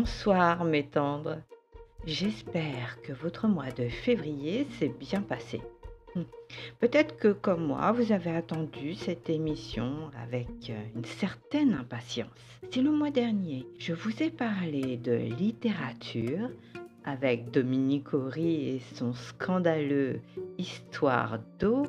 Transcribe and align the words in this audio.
Bonsoir 0.00 0.64
mes 0.64 0.86
tendres. 0.86 1.42
J'espère 2.06 3.02
que 3.02 3.12
votre 3.12 3.48
mois 3.48 3.70
de 3.70 3.86
février 3.90 4.66
s'est 4.78 4.94
bien 4.98 5.20
passé. 5.20 5.60
Hmm. 6.14 6.22
Peut-être 6.78 7.18
que 7.18 7.32
comme 7.32 7.66
moi, 7.66 7.92
vous 7.92 8.10
avez 8.10 8.30
attendu 8.30 8.94
cette 8.94 9.28
émission 9.28 10.10
avec 10.18 10.48
euh, 10.70 10.82
une 10.96 11.04
certaine 11.04 11.74
impatience. 11.74 12.30
Si 12.70 12.80
le 12.80 12.90
mois 12.90 13.10
dernier, 13.10 13.66
je 13.78 13.92
vous 13.92 14.22
ai 14.22 14.30
parlé 14.30 14.96
de 14.96 15.12
littérature 15.12 16.48
avec 17.04 17.50
Dominique 17.50 18.14
Horry 18.14 18.70
et 18.70 18.82
son 18.94 19.12
scandaleux 19.12 20.22
Histoire 20.56 21.40
d'eau, 21.58 21.82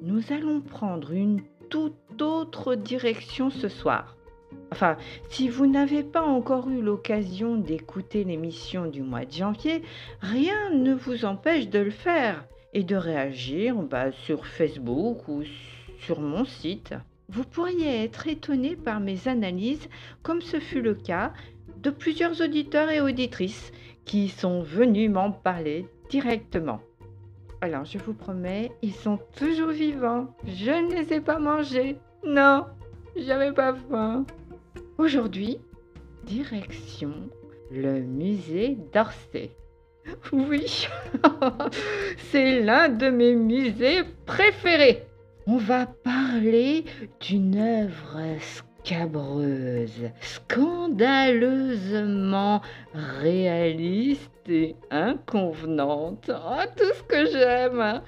nous 0.00 0.22
allons 0.32 0.62
prendre 0.62 1.12
une 1.12 1.42
toute 1.68 2.22
autre 2.22 2.76
direction 2.76 3.50
ce 3.50 3.68
soir. 3.68 4.15
Enfin, 4.72 4.96
si 5.30 5.48
vous 5.48 5.66
n'avez 5.66 6.02
pas 6.02 6.22
encore 6.22 6.68
eu 6.68 6.82
l'occasion 6.82 7.56
d'écouter 7.56 8.24
l'émission 8.24 8.86
du 8.86 9.02
mois 9.02 9.24
de 9.24 9.32
janvier, 9.32 9.82
rien 10.20 10.70
ne 10.70 10.94
vous 10.94 11.24
empêche 11.24 11.68
de 11.68 11.78
le 11.78 11.90
faire 11.90 12.44
et 12.74 12.82
de 12.82 12.96
réagir 12.96 13.76
bah, 13.76 14.12
sur 14.12 14.46
Facebook 14.46 15.28
ou 15.28 15.42
sur 15.98 16.20
mon 16.20 16.44
site. 16.44 16.94
Vous 17.28 17.44
pourriez 17.44 18.04
être 18.04 18.28
étonné 18.28 18.76
par 18.76 19.00
mes 19.00 19.28
analyses, 19.28 19.88
comme 20.22 20.40
ce 20.40 20.60
fut 20.60 20.82
le 20.82 20.94
cas 20.94 21.32
de 21.82 21.90
plusieurs 21.90 22.40
auditeurs 22.40 22.90
et 22.90 23.00
auditrices 23.00 23.72
qui 24.04 24.28
sont 24.28 24.62
venus 24.62 25.10
m'en 25.10 25.32
parler 25.32 25.86
directement. 26.10 26.80
Alors, 27.60 27.84
je 27.84 27.98
vous 27.98 28.14
promets, 28.14 28.70
ils 28.82 28.94
sont 28.94 29.18
toujours 29.36 29.70
vivants. 29.70 30.28
Je 30.44 30.70
ne 30.70 30.94
les 30.94 31.14
ai 31.14 31.20
pas 31.20 31.38
mangés. 31.38 31.98
Non, 32.24 32.66
j'avais 33.16 33.52
pas 33.52 33.74
faim. 33.74 34.24
Aujourd'hui, 34.98 35.58
direction 36.24 37.12
le 37.70 38.00
musée 38.00 38.78
d'Orsay. 38.94 39.50
Oui, 40.32 40.88
c'est 42.30 42.62
l'un 42.62 42.88
de 42.88 43.10
mes 43.10 43.34
musées 43.34 44.04
préférés. 44.24 45.04
On 45.46 45.58
va 45.58 45.84
parler 45.84 46.86
d'une 47.20 47.56
œuvre 47.56 48.22
scabreuse, 48.40 50.08
scandaleusement 50.22 52.62
réaliste 52.94 54.48
et 54.48 54.76
inconvenante. 54.90 56.30
Oh, 56.30 56.62
tout 56.74 56.94
ce 56.94 57.02
que 57.02 57.26
j'aime 57.26 58.00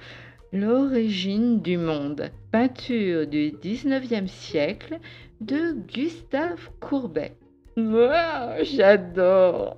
L'origine 0.51 1.61
du 1.61 1.77
monde, 1.77 2.31
peinture 2.51 3.27
du 3.27 3.51
19e 3.51 4.25
siècle 4.25 4.97
de 5.41 5.73
Gustave 5.93 6.69
Courbet. 6.79 7.35
Moi, 7.77 8.63
j'adore. 8.63 9.77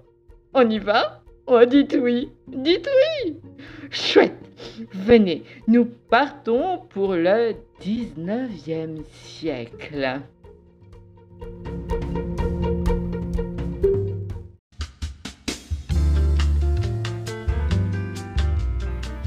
On 0.53 0.69
y 0.69 0.79
va? 0.79 1.21
Oh, 1.47 1.63
dites 1.65 1.97
oui, 2.01 2.31
dites 2.47 2.89
oui. 3.25 3.37
Chouette. 3.89 4.37
Venez, 4.93 5.43
nous 5.67 5.85
partons 5.85 6.79
pour 6.89 7.13
le 7.13 7.53
19e 7.81 9.03
siècle. 9.11 10.21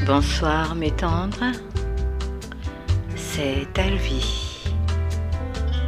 Bonsoir 0.06 0.74
mes 0.74 0.90
tendres, 0.90 1.52
c'est 3.16 3.66
Alvi 3.78 4.43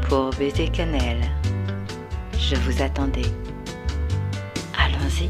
pour 0.08 0.30
Baiser 0.30 0.68
Cannelle. 0.68 1.22
Je 2.32 2.54
vous 2.56 2.82
attendais. 2.82 3.28
Allons-y. 4.78 5.28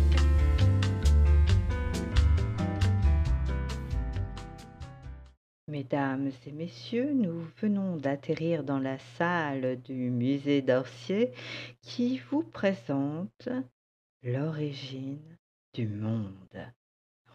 Mesdames 5.68 6.30
et 6.46 6.52
messieurs, 6.52 7.12
nous 7.14 7.46
venons 7.60 7.96
d'atterrir 7.96 8.64
dans 8.64 8.78
la 8.78 8.98
salle 9.16 9.80
du 9.82 10.10
musée 10.10 10.62
d'Orsier 10.62 11.32
qui 11.82 12.18
vous 12.30 12.42
présente 12.42 13.48
l'origine 14.22 15.38
du 15.74 15.86
monde. 15.86 16.66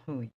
Oui. 0.07 0.29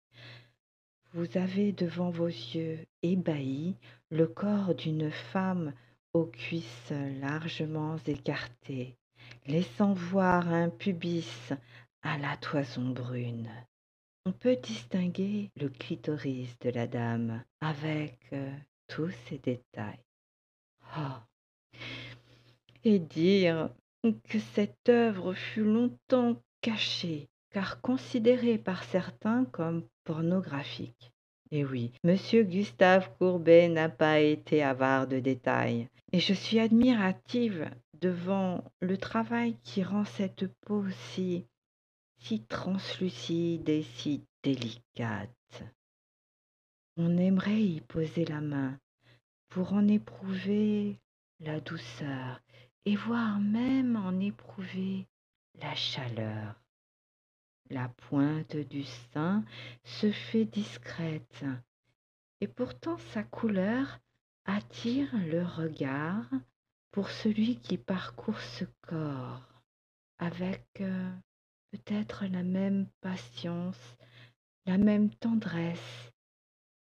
Vous 1.14 1.36
avez 1.36 1.72
devant 1.72 2.10
vos 2.10 2.26
yeux 2.26 2.78
ébahis 3.02 3.76
le 4.10 4.26
corps 4.26 4.74
d'une 4.74 5.10
femme 5.10 5.72
aux 6.14 6.26
cuisses 6.26 6.92
largement 7.20 7.96
écartées, 8.06 8.96
laissant 9.46 9.92
voir 9.92 10.48
un 10.48 10.68
pubis 10.68 11.52
à 12.02 12.18
la 12.18 12.36
toison 12.36 12.90
brune. 12.90 13.50
On 14.24 14.32
peut 14.32 14.56
distinguer 14.56 15.50
le 15.56 15.68
clitoris 15.68 16.58
de 16.60 16.70
la 16.70 16.86
dame 16.86 17.42
avec 17.60 18.18
euh, 18.32 18.52
tous 18.86 19.10
ses 19.26 19.38
détails. 19.38 20.04
Oh. 20.96 21.16
Et 22.84 22.98
dire 22.98 23.70
que 24.28 24.38
cette 24.38 24.88
œuvre 24.88 25.34
fut 25.34 25.64
longtemps 25.64 26.36
cachée 26.60 27.28
car 27.50 27.80
considéré 27.80 28.58
par 28.58 28.84
certains 28.84 29.44
comme 29.46 29.86
pornographique. 30.04 31.11
Et 31.54 31.66
oui, 31.66 31.92
Monsieur 32.02 32.44
Gustave 32.44 33.10
Courbet 33.18 33.68
n'a 33.68 33.90
pas 33.90 34.20
été 34.20 34.62
avare 34.62 35.06
de 35.06 35.20
détails, 35.20 35.86
et 36.10 36.18
je 36.18 36.32
suis 36.32 36.58
admirative 36.58 37.70
devant 38.00 38.64
le 38.80 38.96
travail 38.96 39.58
qui 39.62 39.82
rend 39.82 40.06
cette 40.06 40.46
peau 40.62 40.82
si, 41.12 41.44
si 42.16 42.42
translucide 42.44 43.68
et 43.68 43.82
si 43.82 44.24
délicate. 44.42 45.62
On 46.96 47.18
aimerait 47.18 47.62
y 47.62 47.82
poser 47.82 48.24
la 48.24 48.40
main 48.40 48.78
pour 49.50 49.74
en 49.74 49.86
éprouver 49.88 50.96
la 51.40 51.60
douceur 51.60 52.40
et 52.86 52.96
voire 52.96 53.38
même 53.40 53.96
en 53.96 54.18
éprouver 54.20 55.06
la 55.60 55.74
chaleur. 55.74 56.61
La 57.72 57.88
pointe 57.88 58.54
du 58.54 58.84
sein 58.84 59.46
se 59.82 60.12
fait 60.12 60.44
discrète, 60.44 61.42
et 62.42 62.46
pourtant 62.46 62.98
sa 62.98 63.22
couleur 63.22 63.98
attire 64.44 65.08
le 65.14 65.42
regard 65.42 66.26
pour 66.90 67.08
celui 67.08 67.56
qui 67.56 67.78
parcourt 67.78 68.40
ce 68.40 68.66
corps 68.82 69.62
avec 70.18 70.66
euh, 70.82 71.10
peut-être 71.70 72.26
la 72.26 72.42
même 72.42 72.88
patience, 73.00 73.96
la 74.66 74.76
même 74.76 75.08
tendresse, 75.14 76.12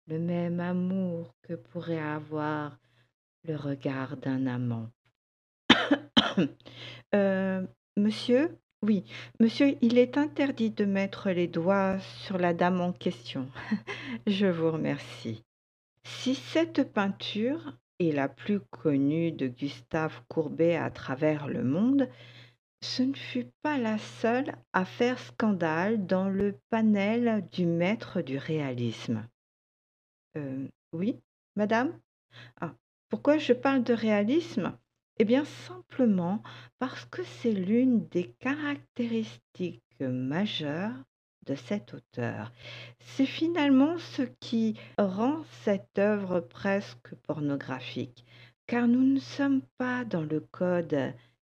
le 0.06 0.18
même 0.18 0.58
amour 0.58 1.34
que 1.42 1.52
pourrait 1.52 2.00
avoir 2.00 2.78
le 3.44 3.56
regard 3.56 4.16
d'un 4.16 4.46
amant. 4.46 4.90
Euh, 7.14 7.66
monsieur, 7.98 8.58
oui, 8.82 9.04
monsieur, 9.38 9.76
il 9.80 9.96
est 9.96 10.18
interdit 10.18 10.70
de 10.70 10.84
mettre 10.84 11.30
les 11.30 11.46
doigts 11.46 12.00
sur 12.00 12.36
la 12.36 12.52
dame 12.52 12.80
en 12.80 12.92
question. 12.92 13.48
Je 14.26 14.46
vous 14.46 14.72
remercie. 14.72 15.44
Si 16.04 16.34
cette 16.34 16.92
peinture 16.92 17.78
est 18.00 18.10
la 18.10 18.28
plus 18.28 18.58
connue 18.58 19.30
de 19.30 19.46
Gustave 19.46 20.20
Courbet 20.26 20.74
à 20.74 20.90
travers 20.90 21.46
le 21.46 21.62
monde, 21.62 22.08
ce 22.80 23.04
ne 23.04 23.14
fut 23.14 23.46
pas 23.62 23.78
la 23.78 23.98
seule 23.98 24.56
à 24.72 24.84
faire 24.84 25.20
scandale 25.20 26.04
dans 26.06 26.28
le 26.28 26.58
panel 26.68 27.46
du 27.52 27.66
maître 27.66 28.20
du 28.20 28.36
réalisme. 28.36 29.28
Euh, 30.36 30.66
oui, 30.92 31.20
madame? 31.54 31.96
Ah, 32.60 32.74
Pourquoi 33.08 33.38
je 33.38 33.52
parle 33.52 33.84
de 33.84 33.94
réalisme? 33.94 34.76
Eh 35.18 35.24
bien, 35.24 35.44
simplement 35.44 36.42
parce 36.78 37.04
que 37.06 37.22
c'est 37.22 37.52
l'une 37.52 38.08
des 38.08 38.32
caractéristiques 38.38 39.82
majeures 40.00 41.04
de 41.46 41.54
cet 41.54 41.94
auteur. 41.94 42.52
C'est 43.00 43.26
finalement 43.26 43.98
ce 43.98 44.22
qui 44.22 44.78
rend 44.98 45.42
cette 45.64 45.98
œuvre 45.98 46.40
presque 46.40 47.14
pornographique, 47.26 48.24
car 48.66 48.88
nous 48.88 49.02
ne 49.02 49.18
sommes 49.18 49.62
pas 49.76 50.04
dans 50.04 50.22
le 50.22 50.40
code 50.40 51.14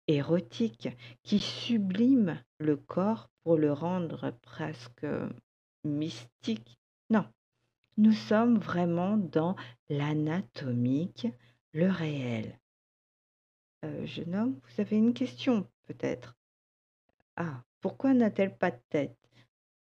érotique 0.08 0.88
qui 1.22 1.38
sublime 1.38 2.40
le 2.58 2.76
corps 2.76 3.28
pour 3.42 3.56
le 3.56 3.72
rendre 3.72 4.32
presque 4.42 5.06
mystique. 5.84 6.78
Non, 7.10 7.26
nous 7.96 8.12
sommes 8.12 8.58
vraiment 8.58 9.16
dans 9.16 9.56
l'anatomique, 9.88 11.28
le 11.72 11.88
réel. 11.88 12.58
Euh, 13.86 14.06
jeune 14.06 14.34
homme, 14.34 14.60
vous 14.62 14.80
avez 14.80 14.96
une 14.96 15.14
question 15.14 15.66
peut-être 15.86 16.36
Ah, 17.36 17.62
pourquoi 17.80 18.14
n'a-t-elle 18.14 18.56
pas 18.56 18.72
de 18.72 18.80
tête? 18.90 19.16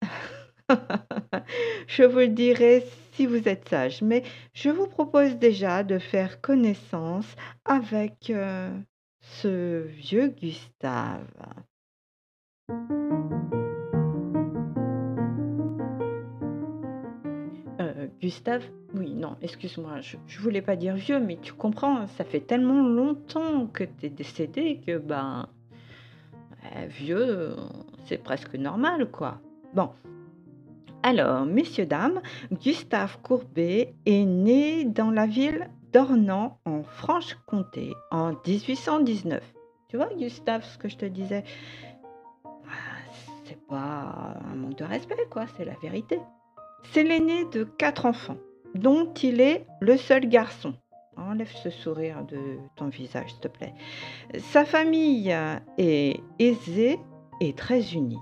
Je 1.88 2.04
vous 2.04 2.20
le 2.20 2.30
dirai 2.30 2.84
si 3.14 3.26
vous 3.28 3.48
êtes 3.48 3.68
sage, 3.70 4.02
mais 4.02 4.24
je 4.54 4.70
vous 4.70 4.88
propose 4.88 5.36
déjà 5.36 5.84
de 5.84 6.00
faire 6.00 6.40
connaissance 6.40 7.36
avec 7.66 8.30
euh, 8.30 8.72
ce 9.20 9.86
vieux 9.86 10.30
Gustave. 10.30 11.28
Euh, 17.80 18.08
Gustave? 18.22 18.64
Oui, 18.94 19.14
non, 19.14 19.38
excuse-moi, 19.42 20.02
je, 20.02 20.40
voulais 20.40 20.62
pas 20.62 20.76
dire 20.76 20.96
vieux, 20.96 21.20
mais 21.20 21.38
tu 21.42 21.54
comprends, 21.54 22.08
ça 22.08 22.26
fait 22.26 22.42
tellement 22.42 22.84
longtemps 22.84 23.68
que 23.68 23.86
tu 23.86 24.08
es 24.08 24.10
décédé 24.10 24.82
que, 24.86 24.98
ben, 24.98 25.48
euh, 26.76 26.86
vieux, 26.88 27.56
c'est 28.06 28.18
presque 28.18 28.56
normal, 28.56 29.10
quoi. 29.10 29.40
Bon, 29.74 29.92
alors, 31.04 31.46
messieurs, 31.46 31.88
dames, 31.88 32.22
Gustave 32.52 33.18
Courbet 33.24 33.96
est 34.06 34.26
né 34.26 34.86
dans 34.86 35.10
la 35.10 35.26
ville 35.26 35.70
d'Ornans, 35.92 36.60
en 36.66 36.84
Franche-Comté, 36.84 37.94
en 38.12 38.34
1819. 38.46 39.42
Tu 39.88 39.98
vois, 39.98 40.14
Gustave, 40.14 40.64
ce 40.64 40.78
que 40.78 40.90
je 40.90 40.98
te 40.98 41.06
disais? 41.06 41.44
Ah, 42.46 43.02
C'est 43.46 43.60
pas 43.68 44.38
un 44.46 44.56
manque 44.56 44.78
de 44.78 44.84
respect, 44.84 45.16
quoi, 45.32 45.46
c'est 45.58 45.66
la 45.66 45.76
vérité. 45.82 46.20
C'est 46.92 47.04
l'aîné 47.04 47.46
de 47.46 47.64
quatre 47.64 48.06
enfants, 48.06 48.38
dont 48.76 49.14
il 49.22 49.42
est 49.42 49.66
le 49.80 49.98
seul 49.98 50.28
garçon. 50.28 50.74
Enlève 51.18 51.52
ce 51.64 51.70
sourire 51.70 52.24
de 52.26 52.58
ton 52.76 52.88
visage, 52.88 53.32
s'il 53.32 53.40
te 53.42 53.48
plaît. 53.48 53.74
Sa 54.38 54.66
famille 54.66 55.36
est 55.78 56.20
aisée 56.40 57.00
et 57.42 57.54
très 57.54 57.94
unie. 57.94 58.20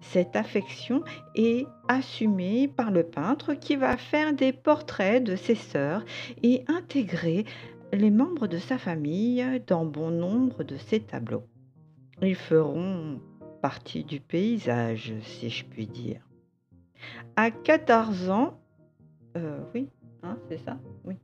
Cette 0.00 0.34
affection 0.34 1.02
est 1.36 1.64
assumée 1.88 2.68
par 2.68 2.90
le 2.90 3.04
peintre 3.04 3.54
qui 3.54 3.76
va 3.76 3.96
faire 3.96 4.32
des 4.32 4.52
portraits 4.52 5.22
de 5.22 5.36
ses 5.36 5.54
sœurs 5.54 6.04
et 6.42 6.64
intégrer 6.66 7.44
les 7.92 8.10
membres 8.10 8.46
de 8.46 8.58
sa 8.58 8.78
famille 8.78 9.62
dans 9.66 9.84
bon 9.84 10.10
nombre 10.10 10.64
de 10.64 10.76
ses 10.76 11.00
tableaux. 11.00 11.44
Ils 12.20 12.34
feront 12.34 13.20
partie 13.60 14.04
du 14.04 14.20
paysage, 14.20 15.14
si 15.22 15.50
je 15.50 15.64
puis 15.64 15.86
dire. 15.86 16.20
À 17.36 17.50
14 17.50 18.30
ans, 18.30 18.58
euh, 19.36 19.58
oui, 19.74 19.88
hein, 20.22 20.38
c'est 20.48 20.58
ça, 20.58 20.78
oui. 21.04 21.16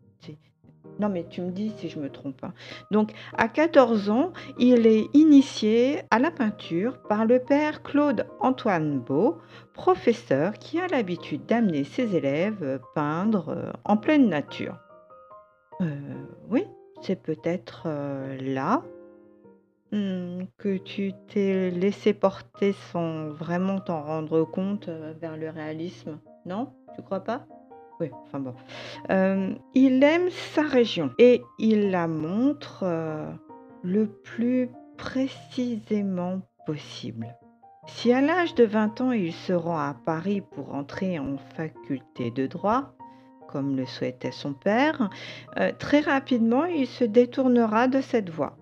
Non, 0.99 1.09
mais 1.09 1.25
tu 1.29 1.43
me 1.43 1.51
dis 1.51 1.71
si 1.77 1.89
je 1.89 1.99
me 2.01 2.11
trompe. 2.11 2.43
hein. 2.43 2.53
Donc, 2.91 3.13
à 3.37 3.49
14 3.49 4.11
ans, 4.11 4.33
il 4.59 4.87
est 4.87 5.07
initié 5.15 6.03
à 6.11 6.19
la 6.19 6.31
peinture 6.31 7.01
par 7.09 7.25
le 7.25 7.39
père 7.39 7.83
Claude-Antoine 7.83 8.99
Beau, 8.99 9.39
professeur 9.75 10.55
qui 10.55 10.81
a 10.81 10.89
l'habitude 10.89 11.47
d'amener 11.47 11.85
ses 11.85 12.17
élèves 12.17 12.81
peindre 12.95 13.51
euh, 13.51 13.71
en 13.85 13.97
pleine 13.97 14.29
nature. 14.29 14.77
Euh, 15.81 15.95
oui, 16.49 16.65
c'est 17.01 17.23
peut-être 17.23 17.87
là 18.41 18.83
hmm, 19.93 20.43
que 20.57 20.79
tu 20.79 21.13
t'es 21.29 21.71
laissé 21.71 22.13
porter 22.13 22.73
sans 22.91 23.29
vraiment 23.29 23.79
t'en 23.79 24.03
rendre 24.03 24.43
compte 24.43 24.89
vers 25.21 25.37
le 25.37 25.51
réalisme. 25.51 26.19
Non? 26.45 26.73
Tu 26.97 27.03
crois 27.03 27.21
pas? 27.21 27.47
Oui, 28.01 28.11
enfin 28.27 28.41
bon. 28.41 28.55
Euh, 29.11 29.55
il 29.75 30.03
aime 30.03 30.31
sa 30.31 30.63
région 30.63 31.11
et 31.19 31.43
il 31.59 31.91
la 31.91 32.07
montre 32.07 32.81
euh, 32.85 33.31
le 33.83 34.07
plus 34.07 34.71
précisément 34.97 36.41
possible. 36.67 37.35
Si 37.87 38.13
à 38.13 38.21
l'âge 38.21 38.55
de 38.55 38.65
20 38.65 39.01
ans 39.01 39.13
il 39.13 39.33
se 39.33 39.53
rend 39.53 39.79
à 39.79 39.95
Paris 39.95 40.43
pour 40.43 40.75
entrer 40.75 41.19
en 41.19 41.39
faculté 41.57 42.31
de 42.31 42.47
droit, 42.47 42.95
comme 43.49 43.77
le 43.77 43.87
souhaitait 43.87 44.33
son 44.33 44.53
père, 44.53 45.09
euh, 45.59 45.73
très 45.79 46.01
rapidement 46.01 46.67
il 46.67 46.87
se 46.87 47.05
détournera 47.05 47.89
de 47.89 48.01
cette 48.01 48.31
voie. 48.31 48.57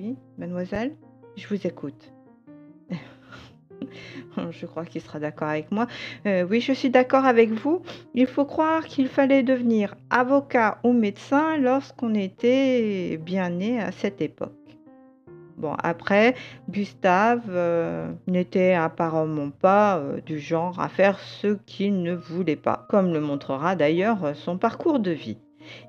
Oui, 0.00 0.16
mademoiselle, 0.36 0.96
je 1.36 1.46
vous 1.46 1.64
écoute. 1.64 2.13
Je 4.50 4.66
crois 4.66 4.84
qu'il 4.84 5.00
sera 5.00 5.18
d'accord 5.18 5.48
avec 5.48 5.70
moi. 5.70 5.86
Euh, 6.26 6.46
oui, 6.48 6.60
je 6.60 6.72
suis 6.72 6.90
d'accord 6.90 7.24
avec 7.24 7.50
vous. 7.50 7.82
Il 8.14 8.26
faut 8.26 8.44
croire 8.44 8.84
qu'il 8.84 9.08
fallait 9.08 9.42
devenir 9.42 9.94
avocat 10.10 10.78
ou 10.84 10.92
médecin 10.92 11.56
lorsqu'on 11.58 12.14
était 12.14 13.18
bien 13.18 13.50
né 13.50 13.80
à 13.80 13.92
cette 13.92 14.20
époque. 14.20 14.52
Bon, 15.56 15.74
après, 15.82 16.34
Gustave 16.68 17.44
euh, 17.48 18.10
n'était 18.26 18.74
apparemment 18.74 19.50
pas 19.50 19.98
euh, 19.98 20.20
du 20.20 20.40
genre 20.40 20.80
à 20.80 20.88
faire 20.88 21.20
ce 21.20 21.58
qu'il 21.64 22.02
ne 22.02 22.12
voulait 22.12 22.56
pas, 22.56 22.86
comme 22.88 23.12
le 23.12 23.20
montrera 23.20 23.76
d'ailleurs 23.76 24.34
son 24.34 24.58
parcours 24.58 24.98
de 24.98 25.12
vie. 25.12 25.38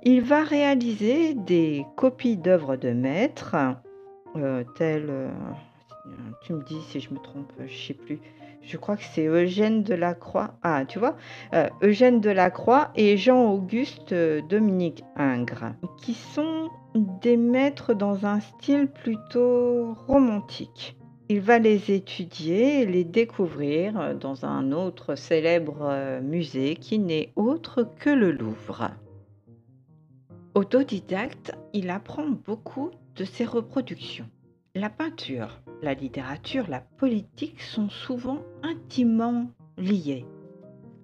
Il 0.03 0.21
va 0.21 0.43
réaliser 0.43 1.33
des 1.33 1.83
copies 1.97 2.37
d'œuvres 2.37 2.75
de 2.77 2.91
maîtres, 2.91 3.55
telles, 4.77 5.11
tu 6.41 6.53
me 6.53 6.63
dis 6.63 6.81
si 6.89 6.99
je 6.99 7.13
me 7.13 7.19
trompe, 7.19 7.51
je 7.65 7.87
sais 7.87 7.93
plus. 7.93 8.19
Je 8.61 8.77
crois 8.77 8.97
que 8.97 9.03
c'est 9.03 9.27
Eugène 9.27 9.83
Delacroix. 9.83 10.55
Ah, 10.63 10.85
tu 10.85 10.97
vois, 10.97 11.15
euh, 11.53 11.67
Eugène 11.83 12.19
Delacroix 12.19 12.91
et 12.95 13.15
Jean-Auguste 13.15 14.11
euh, 14.11 14.41
Dominique 14.41 15.03
Ingres, 15.15 15.73
qui 15.97 16.15
sont 16.15 16.69
des 16.95 17.37
maîtres 17.37 17.93
dans 17.93 18.25
un 18.25 18.39
style 18.39 18.87
plutôt 18.87 19.93
romantique. 20.07 20.97
Il 21.27 21.41
va 21.41 21.57
les 21.57 21.91
étudier 21.91 22.81
et 22.81 22.85
les 22.85 23.03
découvrir 23.03 23.99
euh, 23.99 24.13
dans 24.13 24.45
un 24.45 24.71
autre 24.71 25.15
célèbre 25.15 25.79
euh, 25.81 26.21
musée 26.21 26.75
qui 26.75 26.99
n'est 26.99 27.31
autre 27.35 27.89
que 27.97 28.11
le 28.11 28.31
Louvre. 28.31 28.91
Autodidacte, 30.53 31.53
il 31.73 31.89
apprend 31.89 32.27
beaucoup 32.29 32.91
de 33.15 33.25
ses 33.25 33.45
reproductions. 33.45 34.29
La 34.75 34.91
peinture, 34.91 35.61
la 35.81 35.93
littérature, 35.93 36.65
la 36.67 36.81
politique 36.81 37.61
sont 37.61 37.89
souvent 37.89 38.39
intimement 38.63 39.47
liées. 39.77 40.25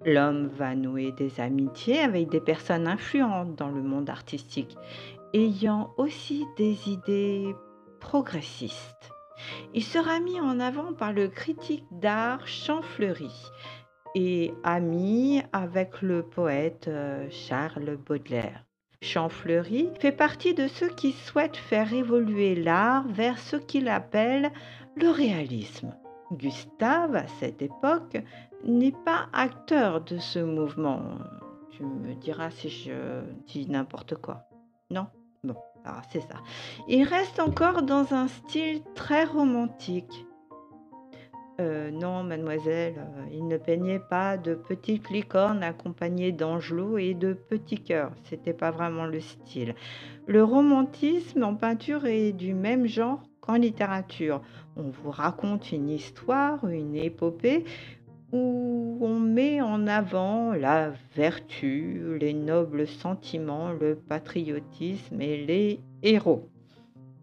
L'homme 0.04 0.48
va 0.48 0.74
nouer 0.74 1.12
des 1.12 1.40
amitiés 1.40 2.00
avec 2.00 2.28
des 2.28 2.40
personnes 2.40 2.88
influentes 2.88 3.54
dans 3.56 3.70
le 3.70 3.82
monde 3.82 4.10
artistique, 4.10 4.76
ayant 5.32 5.92
aussi 5.96 6.44
des 6.56 6.88
idées 6.88 7.54
progressistes. 8.00 9.12
Il 9.74 9.84
sera 9.84 10.20
mis 10.20 10.40
en 10.40 10.58
avant 10.60 10.92
par 10.92 11.12
le 11.12 11.28
critique 11.28 11.86
d'art 11.92 12.46
Champfleury 12.46 13.32
et 14.14 14.52
ami 14.62 15.42
avec 15.52 16.02
le 16.02 16.22
poète 16.22 16.88
euh, 16.88 17.26
Charles 17.30 17.96
Baudelaire. 17.96 18.64
Champfleury 19.02 19.90
fait 19.98 20.12
partie 20.12 20.54
de 20.54 20.68
ceux 20.68 20.88
qui 20.88 21.10
souhaitent 21.10 21.56
faire 21.56 21.92
évoluer 21.92 22.54
l'art 22.54 23.04
vers 23.08 23.36
ce 23.38 23.56
qu'il 23.56 23.88
appelle 23.88 24.52
le 24.94 25.10
réalisme. 25.10 25.92
Gustave, 26.30 27.16
à 27.16 27.26
cette 27.26 27.60
époque, 27.62 28.16
n'est 28.64 28.94
pas 29.04 29.26
acteur 29.32 30.02
de 30.02 30.18
ce 30.18 30.38
mouvement. 30.38 31.02
Tu 31.70 31.82
me 31.82 32.14
diras 32.14 32.50
si 32.50 32.68
je 32.68 33.22
dis 33.48 33.68
n'importe 33.68 34.14
quoi. 34.14 34.44
Non? 34.88 35.08
Bon, 35.42 35.56
c'est 36.10 36.20
ça. 36.20 36.36
Il 36.86 37.02
reste 37.02 37.40
encore 37.40 37.82
dans 37.82 38.14
un 38.14 38.28
style 38.28 38.82
très 38.94 39.24
romantique. 39.24 40.24
Euh, 41.62 41.92
non, 41.92 42.24
mademoiselle, 42.24 42.94
euh, 42.98 43.24
il 43.32 43.46
ne 43.46 43.56
peignait 43.56 44.00
pas 44.00 44.36
de 44.36 44.54
petites 44.54 45.10
licornes 45.10 45.62
accompagnées 45.62 46.32
d'angelots 46.32 46.98
et 46.98 47.14
de 47.14 47.34
petits 47.34 47.78
cœurs. 47.78 48.10
C'était 48.24 48.52
pas 48.52 48.72
vraiment 48.72 49.06
le 49.06 49.20
style. 49.20 49.76
Le 50.26 50.42
romantisme 50.42 51.44
en 51.44 51.54
peinture 51.54 52.06
est 52.06 52.32
du 52.32 52.52
même 52.52 52.86
genre 52.86 53.22
qu'en 53.40 53.54
littérature. 53.54 54.42
On 54.74 54.90
vous 54.90 55.12
raconte 55.12 55.70
une 55.70 55.88
histoire, 55.88 56.66
une 56.66 56.96
épopée 56.96 57.64
où 58.32 58.98
on 59.00 59.20
met 59.20 59.60
en 59.60 59.86
avant 59.86 60.54
la 60.54 60.92
vertu, 61.14 62.18
les 62.18 62.32
nobles 62.32 62.88
sentiments, 62.88 63.70
le 63.72 63.94
patriotisme 63.94 65.20
et 65.20 65.44
les 65.46 65.80
héros. 66.02 66.51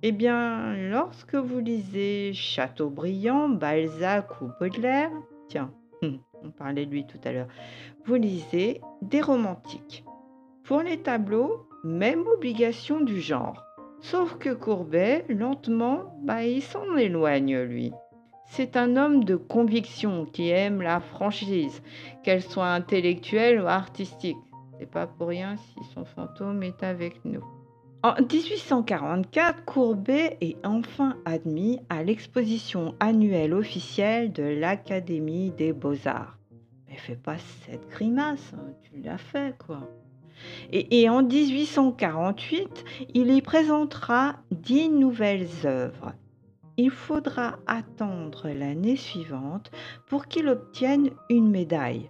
Eh 0.01 0.13
bien, 0.13 0.77
lorsque 0.77 1.35
vous 1.35 1.59
lisez 1.59 2.31
Chateaubriand, 2.33 3.49
Balzac 3.49 4.41
ou 4.41 4.49
Baudelaire, 4.57 5.11
tiens, 5.49 5.73
on 6.01 6.51
parlait 6.51 6.85
de 6.85 6.91
lui 6.91 7.05
tout 7.05 7.19
à 7.25 7.33
l'heure, 7.33 7.49
vous 8.05 8.15
lisez 8.15 8.79
des 9.01 9.19
romantiques. 9.19 10.05
Pour 10.63 10.83
les 10.83 11.01
tableaux, 11.01 11.67
même 11.83 12.25
obligation 12.27 13.01
du 13.01 13.19
genre. 13.19 13.61
Sauf 13.99 14.37
que 14.37 14.53
Courbet, 14.53 15.25
lentement, 15.27 16.17
bah, 16.23 16.45
il 16.45 16.61
s'en 16.61 16.95
éloigne, 16.95 17.59
lui. 17.63 17.91
C'est 18.45 18.77
un 18.77 18.95
homme 18.95 19.25
de 19.25 19.35
conviction 19.35 20.25
qui 20.25 20.49
aime 20.49 20.81
la 20.81 21.01
franchise, 21.01 21.83
qu'elle 22.23 22.41
soit 22.41 22.71
intellectuelle 22.71 23.59
ou 23.59 23.67
artistique. 23.67 24.37
C'est 24.79 24.89
pas 24.89 25.07
pour 25.07 25.27
rien 25.27 25.57
si 25.57 25.83
son 25.93 26.05
fantôme 26.05 26.63
est 26.63 26.83
avec 26.83 27.25
nous. 27.25 27.43
En 28.01 28.13
1844, 28.13 29.65
Courbet 29.65 30.37
est 30.39 30.55
enfin 30.65 31.17
admis 31.25 31.81
à 31.89 32.01
l'exposition 32.01 32.95
annuelle 33.01 33.53
officielle 33.53 34.31
de 34.31 34.43
l'Académie 34.43 35.51
des 35.51 35.73
Beaux-Arts. 35.73 36.37
Mais 36.87 36.95
fais 36.95 37.17
pas 37.17 37.37
cette 37.37 37.89
grimace, 37.89 38.53
hein, 38.55 38.71
tu 38.83 39.01
l'as 39.01 39.17
fait 39.17 39.53
quoi. 39.57 39.81
Et, 40.71 41.01
et 41.01 41.09
en 41.09 41.23
1848, 41.23 42.85
il 43.15 43.31
y 43.31 43.41
présentera 43.41 44.37
dix 44.49 44.87
nouvelles 44.87 45.49
œuvres. 45.65 46.13
il 46.77 46.91
faudra 46.91 47.59
attendre 47.67 48.47
l'année 48.47 48.95
suivante 48.95 49.71
pour 50.07 50.27
qu'il 50.27 50.47
obtienne 50.47 51.09
une 51.29 51.49
médaille. 51.49 52.09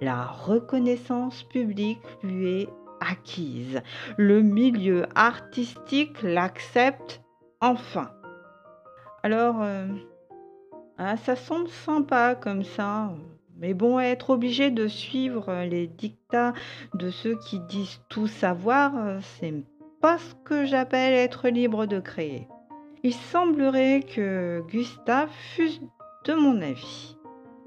La 0.00 0.26
reconnaissance 0.26 1.42
publique 1.42 1.98
lui 2.22 2.46
est 2.60 2.68
acquise. 3.08 3.80
Le 4.16 4.42
milieu 4.42 5.06
artistique 5.14 6.22
l'accepte 6.22 7.22
enfin. 7.60 8.10
Alors, 9.22 9.62
euh, 9.62 9.86
ah, 10.98 11.16
ça 11.16 11.36
semble 11.36 11.68
sympa 11.68 12.34
comme 12.34 12.64
ça. 12.64 13.10
Mais 13.56 13.72
bon, 13.72 13.98
être 14.00 14.30
obligé 14.30 14.70
de 14.70 14.88
suivre 14.88 15.64
les 15.64 15.86
dictats 15.86 16.52
de 16.94 17.10
ceux 17.10 17.36
qui 17.38 17.60
disent 17.60 18.00
tout 18.08 18.26
savoir, 18.26 18.92
c'est 19.20 19.54
pas 20.00 20.18
ce 20.18 20.34
que 20.44 20.64
j'appelle 20.66 21.14
être 21.14 21.48
libre 21.48 21.86
de 21.86 22.00
créer. 22.00 22.48
Il 23.02 23.14
semblerait 23.14 24.02
que 24.02 24.62
Gustave 24.68 25.30
fût 25.30 25.70
de 26.24 26.34
mon 26.34 26.60
avis. 26.62 27.16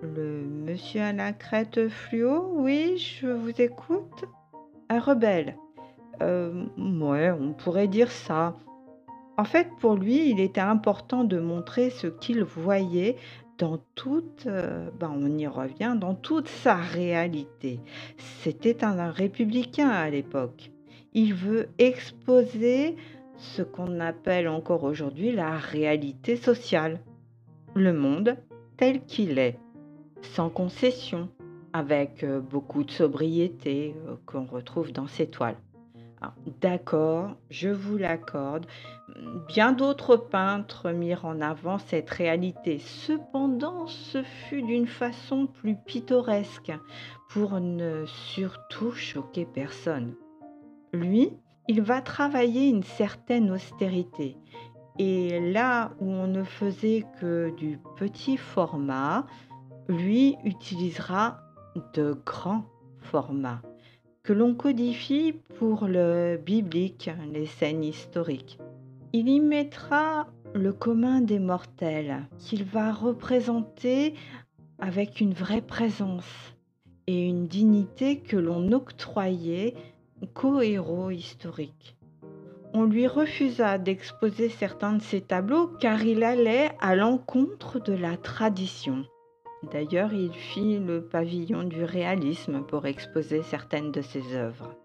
Le 0.02 0.42
monsieur 0.42 1.02
à 1.02 1.14
la 1.14 1.34
crête 1.34 1.90
fluo, 1.90 2.52
oui, 2.54 2.98
je 2.98 3.28
vous 3.28 3.60
écoute. 3.60 4.26
Un 4.90 5.00
rebelle. 5.00 5.56
Euh, 6.22 6.66
ouais, 6.78 7.32
on 7.32 7.54
pourrait 7.54 7.88
dire 7.88 8.12
ça. 8.12 8.56
En 9.38 9.44
fait, 9.44 9.68
pour 9.80 9.96
lui, 9.96 10.30
il 10.30 10.40
était 10.40 10.62
important 10.62 11.24
de 11.24 11.40
montrer 11.40 11.90
ce 11.92 12.08
qu'il 12.08 12.44
voyait 12.44 13.18
dans 13.58 13.80
toute, 13.96 14.46
euh, 14.48 14.90
ben, 15.00 15.12
on 15.16 15.38
y 15.38 15.48
revient, 15.48 15.96
dans 16.00 16.16
toute 16.16 16.48
sa 16.48 16.76
réalité. 16.76 17.80
C'était 18.18 18.84
un 18.84 19.12
républicain 19.12 19.90
à 19.90 20.10
l'époque. 20.10 20.72
Il 21.14 21.34
veut 21.34 21.70
exposer 21.78 22.96
ce 23.38 23.62
qu'on 23.62 24.00
appelle 24.00 24.48
encore 24.48 24.84
aujourd'hui 24.84 25.32
la 25.32 25.58
réalité 25.58 26.36
sociale, 26.36 27.00
le 27.76 27.94
monde 27.94 28.38
tel 28.78 29.04
qu'il 29.06 29.40
est, 29.40 29.58
sans 30.22 30.50
concession, 30.50 31.30
avec 31.78 32.24
euh, 32.24 32.40
beaucoup 32.40 32.84
de 32.84 32.92
sobriété 32.92 33.96
euh, 34.08 34.16
qu'on 34.26 34.46
retrouve 34.46 34.92
dans 34.92 35.08
ses 35.08 35.28
toiles. 35.28 35.58
D'accord, 36.62 37.36
je 37.52 37.70
vous 37.70 37.96
l'accorde, 37.96 38.66
bien 39.48 39.72
d'autres 39.72 40.18
peintres 40.18 40.90
mirent 40.90 41.26
en 41.26 41.42
avant 41.42 41.78
cette 41.78 42.10
réalité. 42.10 42.80
Cependant, 42.80 43.86
ce 43.86 44.24
fut 44.24 44.64
d'une 44.64 44.88
façon 44.88 45.46
plus 45.46 45.76
pittoresque, 45.76 46.74
pour 47.30 47.60
ne 47.60 48.06
surtout 48.08 48.92
choquer 48.92 49.46
personne. 49.46 50.16
Lui, 50.92 51.34
il 51.68 51.82
va 51.82 52.02
travailler 52.02 52.70
une 52.70 52.84
certaine 52.84 53.52
austérité. 53.52 54.38
Et 54.98 55.52
là 55.52 55.92
où 56.00 56.10
on 56.10 56.28
ne 56.28 56.44
faisait 56.44 57.06
que 57.20 57.54
du 57.58 57.80
petit 57.98 58.38
format, 58.38 59.28
lui 59.88 60.38
utilisera 60.44 61.42
de 61.94 62.16
grands 62.26 62.66
formats 63.00 63.62
que 64.28 64.34
l'on 64.34 64.56
codifie 64.56 65.34
pour 65.58 65.88
le 65.88 66.36
biblique, 66.36 67.10
les 67.32 67.46
scènes 67.46 67.86
historiques. 67.86 68.60
Il 69.14 69.30
y 69.30 69.40
mettra 69.40 70.28
le 70.54 70.74
commun 70.74 71.22
des 71.22 71.40
mortels 71.40 72.28
qu'il 72.38 72.66
va 72.66 72.92
représenter 72.92 74.16
avec 74.80 75.22
une 75.22 75.34
vraie 75.34 75.62
présence 75.62 76.56
et 77.08 77.26
une 77.26 77.48
dignité 77.48 78.20
que 78.20 78.36
l'on 78.36 78.74
octroyait 78.74 79.76
co-héros 80.34 81.12
historique. 81.12 81.96
On 82.74 82.84
lui 82.84 83.08
refusa 83.08 83.78
d'exposer 83.78 84.50
certains 84.50 84.94
de 84.94 85.02
ses 85.02 85.22
tableaux 85.22 85.68
car 85.80 86.04
il 86.04 86.24
allait 86.24 86.72
à 86.82 86.96
l'encontre 86.96 87.80
de 87.80 87.94
la 87.94 88.18
tradition. 88.18 89.06
D'ailleurs, 89.64 90.14
il 90.14 90.34
fit 90.34 90.80
le 90.80 91.04
pavillon 91.04 91.64
du 91.64 91.84
réalisme 91.84 92.62
pour 92.62 92.86
exposer 92.86 93.42
certaines 93.42 93.92
de 93.92 94.02
ses 94.02 94.36
œuvres. 94.36 94.76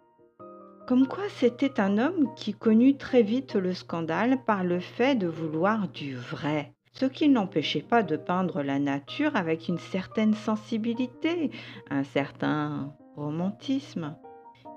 Comme 0.87 1.07
quoi 1.07 1.25
c'était 1.29 1.81
un 1.81 1.99
homme 1.99 2.35
qui 2.35 2.55
connut 2.55 2.97
très 2.97 3.23
vite 3.23 3.55
le 3.55 3.73
scandale 3.73 4.43
par 4.45 4.65
le 4.65 4.81
fait 4.81 5.15
de 5.15 5.29
vouloir 5.29 5.89
du 5.89 6.17
vrai, 6.17 6.73
ce 6.93 7.07
qui 7.07 7.29
n'empêchait 7.29 7.83
pas 7.83 8.03
de 8.03 8.17
peindre 8.17 8.63
la 8.63 8.79
nature 8.79 9.37
avec 9.37 9.69
une 9.69 9.79
certaine 9.79 10.35
sensibilité, 10.35 11.51
un 11.91 12.05
certain 12.05 12.93
romantisme. 13.17 14.17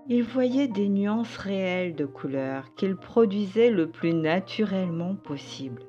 Il 0.07 0.23
voyait 0.23 0.67
des 0.67 0.87
nuances 0.87 1.37
réelles 1.37 1.95
de 1.95 2.05
couleurs 2.05 2.75
qu'il 2.75 2.95
produisait 2.95 3.71
le 3.71 3.89
plus 3.89 4.13
naturellement 4.13 5.15
possible. 5.15 5.81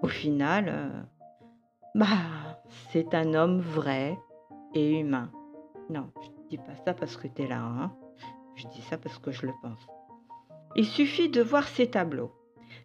Au 0.00 0.08
final, 0.08 0.64
euh, 0.68 0.88
bah, 1.94 2.06
c'est 2.90 3.14
un 3.14 3.34
homme 3.34 3.60
vrai 3.60 4.18
et 4.74 4.98
humain. 4.98 5.30
Non, 5.90 6.10
je 6.22 6.28
ne 6.28 6.48
dis 6.48 6.58
pas 6.58 6.76
ça 6.84 6.94
parce 6.94 7.16
que 7.16 7.28
tu 7.28 7.42
es 7.42 7.46
là, 7.48 7.62
hein. 7.62 7.92
Je 8.54 8.66
dis 8.68 8.82
ça 8.82 8.98
parce 8.98 9.18
que 9.18 9.30
je 9.30 9.46
le 9.46 9.52
pense. 9.62 9.86
Il 10.76 10.86
suffit 10.86 11.28
de 11.28 11.42
voir 11.42 11.66
ses 11.68 11.88
tableaux. 11.88 12.32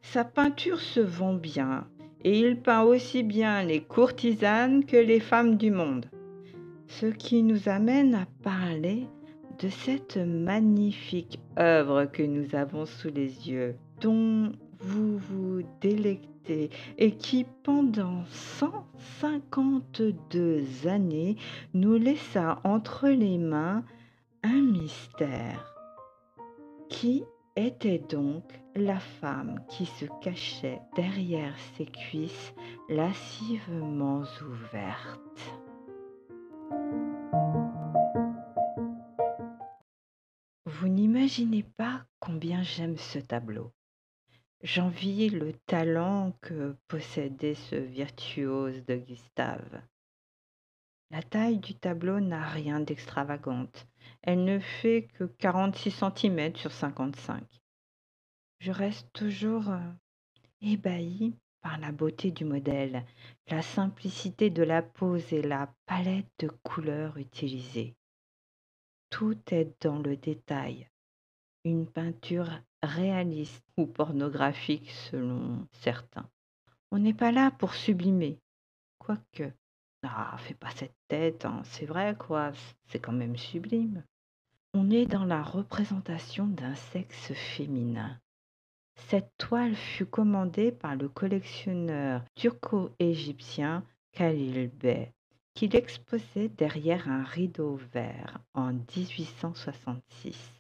Sa 0.02 0.24
peinture 0.26 0.80
se 0.80 1.00
vend 1.00 1.34
bien 1.34 1.88
et 2.24 2.40
il 2.40 2.62
peint 2.62 2.84
aussi 2.84 3.24
bien 3.24 3.64
les 3.64 3.82
courtisanes 3.82 4.86
que 4.86 4.98
les 4.98 5.20
femmes 5.20 5.56
du 5.56 5.72
monde. 5.72 6.10
Ce 6.88 7.06
qui 7.06 7.44
nous 7.44 7.70
amène 7.70 8.16
à 8.16 8.26
parler 8.44 9.08
de 9.60 9.70
cette 9.70 10.18
magnifique 10.18 11.40
œuvre 11.58 12.06
que 12.06 12.24
nous 12.24 12.56
avons 12.56 12.86
sous 12.86 13.10
les 13.10 13.50
yeux, 13.50 13.76
dont 14.02 14.52
vous 14.80 15.18
vous 15.18 15.64
délectez 15.82 16.70
et 16.98 17.18
qui 17.18 17.46
pendant 17.64 18.24
152 18.30 20.88
années 20.88 21.36
nous 21.74 21.98
laissa 21.98 22.62
entre 22.64 23.10
les 23.10 23.38
mains 23.38 23.84
un 24.44 24.62
mystère. 24.62 25.74
Qui 26.90 27.26
était 27.56 28.00
donc 28.00 28.44
la 28.76 29.00
femme 29.00 29.60
qui 29.68 29.86
se 29.86 30.06
cachait 30.22 30.82
derrière 30.96 31.56
ses 31.76 31.86
cuisses 31.86 32.54
lascivement 32.88 34.24
ouvertes? 34.42 35.52
Vous 40.66 40.88
n'imaginez 40.88 41.64
pas 41.64 42.06
combien 42.20 42.62
j'aime 42.62 42.98
ce 42.98 43.20
tableau. 43.20 43.74
J'envie 44.64 45.30
le 45.30 45.54
talent 45.54 46.34
que 46.42 46.76
possédait 46.88 47.54
ce 47.54 47.76
virtuose 47.76 48.84
de 48.86 48.96
Gustave. 48.96 49.82
La 51.12 51.22
taille 51.22 51.60
du 51.60 51.76
tableau 51.76 52.20
n'a 52.20 52.44
rien 52.48 52.80
d'extravagante. 52.80 53.88
Elle 54.24 54.44
ne 54.44 54.58
fait 54.60 55.08
que 55.14 55.26
46 55.26 56.04
cm 56.16 56.56
sur 56.56 56.72
55. 56.72 57.44
Je 58.60 58.72
reste 58.72 59.08
toujours 59.14 59.70
euh, 59.70 59.80
ébahie 60.62 61.36
par 61.62 61.78
la 61.78 61.92
beauté 61.92 62.32
du 62.32 62.44
modèle, 62.44 63.06
la 63.48 63.62
simplicité 63.62 64.50
de 64.50 64.64
la 64.64 64.82
pose 64.82 65.32
et 65.34 65.44
la 65.44 65.72
palette 65.86 66.32
de 66.40 66.50
couleurs 66.64 67.18
utilisées. 67.18 67.96
Tout 69.12 69.38
est 69.52 69.82
dans 69.84 70.00
le 70.00 70.18
détail. 70.18 70.90
Une 71.64 71.86
peinture 71.86 72.50
réaliste 72.84 73.64
ou 73.78 73.86
pornographique 73.86 74.90
selon 75.12 75.68
certains. 75.72 76.30
On 76.92 77.00
n'est 77.00 77.14
pas 77.14 77.32
là 77.32 77.52
pour 77.52 77.74
sublimer. 77.74 78.40
Quoique. 78.98 79.52
Ah, 80.04 80.36
fais 80.38 80.54
pas 80.54 80.70
cette 80.72 80.96
tête, 81.08 81.46
hein. 81.46 81.62
c'est 81.66 81.86
vrai 81.86 82.16
quoi, 82.18 82.52
c'est 82.88 83.00
quand 83.00 83.12
même 83.12 83.36
sublime. 83.36 84.04
On 84.74 84.90
est 84.92 85.06
dans 85.06 85.26
la 85.26 85.42
représentation 85.42 86.48
d'un 86.48 86.76
sexe 86.76 87.34
féminin. 87.34 88.20
Cette 88.96 89.32
toile 89.38 89.76
fut 89.76 90.06
commandée 90.06 90.72
par 90.72 90.96
le 90.96 91.10
collectionneur 91.10 92.24
turco-égyptien 92.36 93.84
Khalil 94.12 94.70
Bey 94.70 95.12
qu'il 95.58 95.76
exposait 95.76 96.50
derrière 96.50 97.10
un 97.10 97.24
rideau 97.24 97.80
vert 97.92 98.40
en 98.54 98.74
1866. 98.74 100.57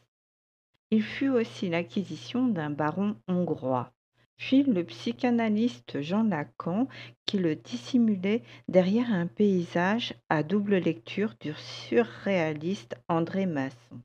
Il 0.91 1.03
fut 1.03 1.29
aussi 1.29 1.69
l'acquisition 1.69 2.47
d'un 2.47 2.69
baron 2.69 3.15
hongrois, 3.27 3.91
puis 4.37 4.63
le 4.63 4.83
psychanalyste 4.83 6.01
Jean 6.01 6.23
Lacan 6.23 6.87
qui 7.25 7.37
le 7.37 7.55
dissimulait 7.55 8.43
derrière 8.67 9.11
un 9.11 9.27
paysage 9.27 10.13
à 10.29 10.43
double 10.43 10.77
lecture 10.77 11.33
du 11.39 11.53
surréaliste 11.55 12.95
André 13.09 13.45
Masson. 13.45 14.01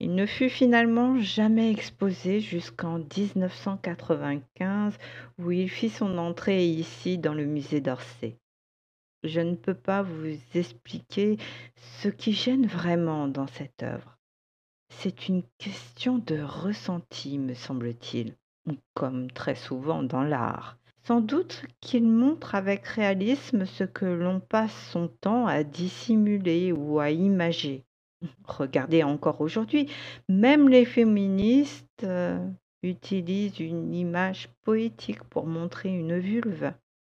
Il 0.00 0.14
ne 0.14 0.26
fut 0.26 0.50
finalement 0.50 1.18
jamais 1.18 1.70
exposé 1.70 2.40
jusqu'en 2.40 2.98
1995 2.98 4.98
où 5.38 5.52
il 5.52 5.70
fit 5.70 5.90
son 5.90 6.18
entrée 6.18 6.66
ici 6.66 7.18
dans 7.18 7.34
le 7.34 7.46
musée 7.46 7.80
d'Orsay 7.80 8.36
je 9.22 9.40
ne 9.40 9.54
peux 9.54 9.74
pas 9.74 10.02
vous 10.02 10.36
expliquer 10.54 11.38
ce 11.76 12.08
qui 12.08 12.32
gêne 12.32 12.66
vraiment 12.66 13.28
dans 13.28 13.46
cette 13.46 13.82
œuvre. 13.82 14.18
C'est 14.98 15.28
une 15.28 15.42
question 15.58 16.18
de 16.18 16.40
ressenti, 16.40 17.38
me 17.38 17.54
semble-t-il, 17.54 18.34
comme 18.94 19.30
très 19.30 19.56
souvent 19.56 20.02
dans 20.02 20.22
l'art. 20.22 20.78
Sans 21.04 21.20
doute 21.20 21.64
qu'il 21.80 22.04
montre 22.04 22.54
avec 22.54 22.86
réalisme 22.86 23.66
ce 23.66 23.82
que 23.82 24.04
l'on 24.04 24.38
passe 24.38 24.90
son 24.92 25.08
temps 25.08 25.48
à 25.48 25.64
dissimuler 25.64 26.70
ou 26.70 27.00
à 27.00 27.10
imager. 27.10 27.84
Regardez 28.44 29.02
encore 29.02 29.40
aujourd'hui, 29.40 29.90
même 30.28 30.68
les 30.68 30.84
féministes 30.84 32.04
euh, 32.04 32.38
utilisent 32.84 33.58
une 33.58 33.94
image 33.94 34.48
poétique 34.62 35.24
pour 35.24 35.46
montrer 35.46 35.88
une 35.88 36.18
vulve. 36.18 36.72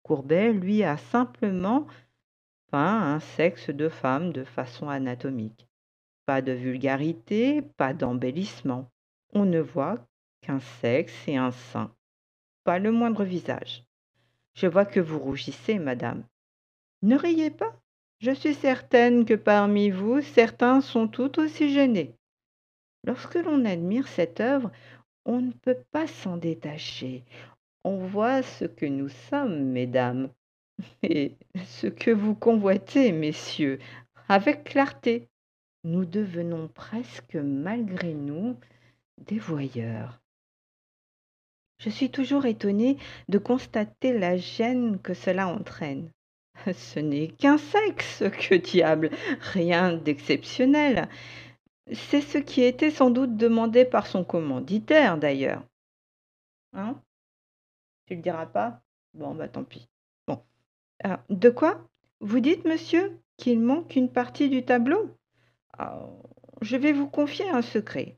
Courbet, 0.04 0.54
lui, 0.54 0.84
a 0.84 0.96
simplement 0.96 1.88
peint 2.72 3.14
un 3.16 3.20
sexe 3.20 3.70
de 3.70 3.90
femme 3.90 4.32
de 4.32 4.46
façon 4.46 4.88
anatomique. 4.88 5.68
Pas 6.26 6.42
de 6.42 6.52
vulgarité, 6.54 7.62
pas 7.62 7.94
d'embellissement. 7.94 8.90
On 9.34 9.46
ne 9.46 9.60
voit 9.60 10.06
qu'un 10.42 10.60
sexe 10.60 11.28
et 11.28 11.38
un 11.38 11.52
sein. 11.52 11.94
Pas 12.64 12.80
le 12.80 12.92
moindre 12.92 13.24
visage. 13.24 13.84
Je 14.54 14.68
vois 14.68 14.86
que 14.86 15.00
vous 15.00 15.20
rougissez, 15.20 15.80
madame. 15.80 16.24
Ne 17.02 17.18
riez 17.18 17.50
pas. 17.50 17.76
Je 18.20 18.32
suis 18.32 18.54
certaine 18.54 19.26
que 19.26 19.34
parmi 19.34 19.90
vous, 19.90 20.22
certains 20.22 20.80
sont 20.80 21.08
tout 21.10 21.40
aussi 21.40 21.74
gênés. 21.74 22.16
Lorsque 23.06 23.36
l'on 23.36 23.66
admire 23.66 24.08
cette 24.08 24.40
œuvre, 24.40 24.72
on 25.26 25.42
ne 25.42 25.52
peut 25.52 25.80
pas 25.92 26.08
s'en 26.08 26.38
détacher. 26.38 27.24
On 27.84 27.98
voit 27.98 28.44
ce 28.44 28.64
que 28.64 28.86
nous 28.86 29.10
sommes, 29.10 29.66
mesdames, 29.66 30.30
et 31.04 31.36
ce 31.66 31.88
que 31.88 32.12
vous 32.12 32.36
convoitez, 32.36 33.12
messieurs, 33.12 33.80
avec 34.30 34.64
clarté. 34.64 35.28
Nous 35.84 36.06
devenons 36.06 36.70
presque, 36.70 37.36
malgré 37.36 38.14
nous, 38.14 38.56
des 39.18 39.40
voyeurs. 39.40 40.22
Je 41.80 41.90
suis 41.90 42.10
toujours 42.10 42.46
étonnée 42.46 42.98
de 43.28 43.38
constater 43.38 44.18
la 44.18 44.38
gêne 44.38 45.00
que 45.02 45.14
cela 45.14 45.48
entraîne. 45.50 46.10
Ce 46.74 47.00
n'est 47.00 47.28
qu'un 47.28 47.58
sexe, 47.58 48.24
que 48.48 48.56
diable, 48.56 49.10
rien 49.40 49.94
d'exceptionnel. 49.94 51.10
C'est 51.92 52.22
ce 52.22 52.38
qui 52.38 52.62
était 52.62 52.92
sans 52.92 53.10
doute 53.10 53.36
demandé 53.36 53.84
par 53.84 54.08
son 54.08 54.24
commanditaire, 54.24 55.18
d'ailleurs. 55.18 55.66
Hein? 56.72 57.02
Tu 58.08 58.16
le 58.16 58.22
diras 58.22 58.46
pas? 58.46 58.82
Bon, 59.14 59.36
bah 59.36 59.50
tant 59.50 59.66
pis. 59.66 59.90
Bon. 60.28 60.42
de 61.30 61.50
quoi 61.50 61.86
Vous 62.22 62.40
dites, 62.40 62.64
monsieur, 62.64 63.20
qu'il 63.36 63.60
manque 63.60 63.98
une 63.98 64.10
partie 64.10 64.50
du 64.50 64.64
tableau? 64.64 65.14
Je 66.62 66.78
vais 66.78 66.94
vous 66.94 67.08
confier 67.08 67.50
un 67.50 67.62
secret. 67.62 68.18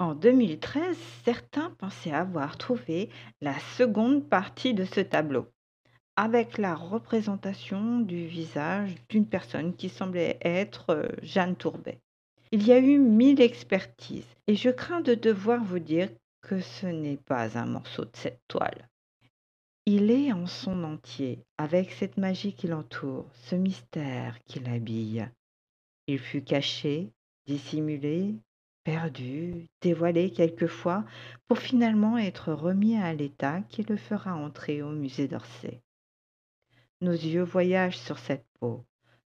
En 0.00 0.14
2013, 0.14 0.96
certains 1.24 1.70
pensaient 1.78 2.12
avoir 2.12 2.56
trouvé 2.56 3.10
la 3.40 3.58
seconde 3.76 4.28
partie 4.28 4.72
de 4.72 4.84
ce 4.84 5.00
tableau, 5.00 5.48
avec 6.14 6.56
la 6.56 6.74
représentation 6.74 7.98
du 7.98 8.26
visage 8.26 8.94
d'une 9.08 9.26
personne 9.26 9.74
qui 9.74 9.88
semblait 9.88 10.38
être 10.40 10.90
euh, 10.90 11.08
Jeanne 11.22 11.56
Tourbet. 11.56 12.00
Il 12.52 12.66
y 12.66 12.72
a 12.72 12.78
eu 12.78 12.98
mille 12.98 13.40
expertises, 13.40 14.36
et 14.46 14.54
je 14.54 14.70
crains 14.70 15.00
de 15.00 15.14
devoir 15.14 15.62
vous 15.64 15.80
dire 15.80 16.08
que 16.42 16.60
ce 16.60 16.86
n'est 16.86 17.18
pas 17.18 17.58
un 17.58 17.66
morceau 17.66 18.04
de 18.04 18.14
cette 18.14 18.40
toile. 18.46 18.88
Il 19.84 20.10
est 20.10 20.32
en 20.32 20.46
son 20.46 20.84
entier, 20.84 21.40
avec 21.58 21.90
cette 21.90 22.18
magie 22.18 22.52
qui 22.52 22.68
l'entoure, 22.68 23.26
ce 23.34 23.56
mystère 23.56 24.38
qui 24.44 24.60
l'habille. 24.60 25.28
Il 26.08 26.18
fut 26.18 26.42
caché, 26.42 27.12
dissimulé, 27.46 28.34
perdu, 28.82 29.66
dévoilé 29.82 30.30
quelquefois, 30.30 31.04
pour 31.46 31.58
finalement 31.58 32.16
être 32.16 32.50
remis 32.54 32.96
à 32.96 33.12
l'état 33.12 33.60
qui 33.68 33.82
le 33.82 33.98
fera 33.98 34.34
entrer 34.34 34.80
au 34.80 34.90
musée 34.90 35.28
d'Orsay. 35.28 35.82
Nos 37.02 37.12
yeux 37.12 37.42
voyagent 37.42 37.98
sur 37.98 38.18
cette 38.18 38.46
peau, 38.58 38.86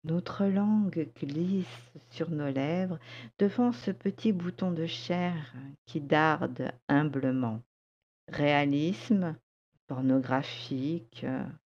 notre 0.02 0.46
langue 0.46 1.08
glisse 1.16 1.92
sur 2.10 2.30
nos 2.30 2.50
lèvres 2.50 2.98
devant 3.38 3.70
ce 3.70 3.92
petit 3.92 4.32
bouton 4.32 4.72
de 4.72 4.86
chair 4.86 5.54
qui 5.86 6.00
darde 6.00 6.72
humblement. 6.88 7.62
Réalisme, 8.26 9.36
pornographique 9.86 11.24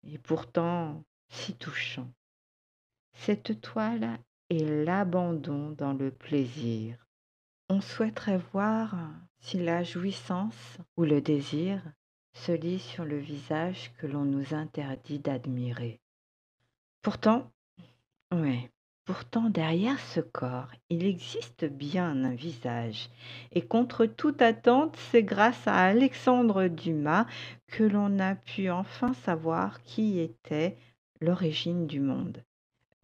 et 0.05 0.17
pourtant 0.17 1.05
si 1.29 1.53
touchant. 1.53 2.09
Cette 3.13 3.61
toile 3.61 4.19
est 4.51 4.85
l'abandon 4.85 5.71
dans 5.71 5.93
le 5.93 6.11
plaisir, 6.11 6.97
on 7.69 7.81
souhaiterait 7.81 8.41
voir 8.53 8.95
si 9.39 9.59
la 9.59 9.83
jouissance 9.83 10.79
ou 10.97 11.05
le 11.05 11.21
désir 11.21 11.83
se 12.35 12.53
lit 12.53 12.79
sur 12.79 13.05
le 13.05 13.19
visage 13.19 13.93
que 13.99 14.07
l'on 14.07 14.25
nous 14.25 14.55
interdit 14.55 15.19
d'admirer. 15.19 16.01
Pourtant, 17.01 17.51
oui, 18.33 18.69
pourtant 19.05 19.49
derrière 19.49 19.99
ce 20.01 20.21
corps, 20.21 20.71
il 20.91 21.05
existe 21.05 21.65
bien 21.65 22.25
un 22.25 22.35
visage, 22.35 23.09
et 23.53 23.63
contre 23.63 24.07
toute 24.07 24.43
attente, 24.43 24.97
c'est 25.11 25.23
grâce 25.23 25.67
à 25.67 25.85
Alexandre 25.85 26.69
Dumas 26.69 27.27
que 27.67 27.85
l'on 27.85 28.19
a 28.19 28.35
pu 28.35 28.71
enfin 28.71 29.15
savoir 29.15 29.83
qui 29.83 30.19
était 30.19 30.77
l'origine 31.21 31.87
du 31.87 32.01
monde. 32.01 32.43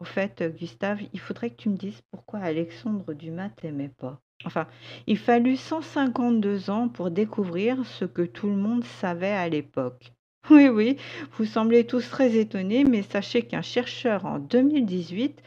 Au 0.01 0.03
fait, 0.03 0.41
Gustave, 0.57 1.03
il 1.13 1.19
faudrait 1.19 1.51
que 1.51 1.61
tu 1.61 1.69
me 1.69 1.77
dises 1.77 2.01
pourquoi 2.09 2.39
Alexandre 2.39 3.13
Dumas 3.13 3.49
t'aimait 3.49 3.93
pas. 3.99 4.19
Enfin, 4.45 4.65
il 5.05 5.19
fallut 5.19 5.57
152 5.57 6.71
ans 6.71 6.89
pour 6.89 7.11
découvrir 7.11 7.85
ce 7.85 8.05
que 8.05 8.23
tout 8.23 8.47
le 8.47 8.55
monde 8.55 8.83
savait 8.83 9.31
à 9.31 9.47
l'époque. 9.47 10.11
Oui, 10.49 10.69
oui, 10.69 10.97
vous 11.33 11.45
semblez 11.45 11.85
tous 11.85 12.09
très 12.09 12.35
étonnés, 12.35 12.83
mais 12.83 13.03
sachez 13.03 13.43
qu'un 13.43 13.61
chercheur 13.61 14.25
en 14.25 14.39
2018 14.39 15.39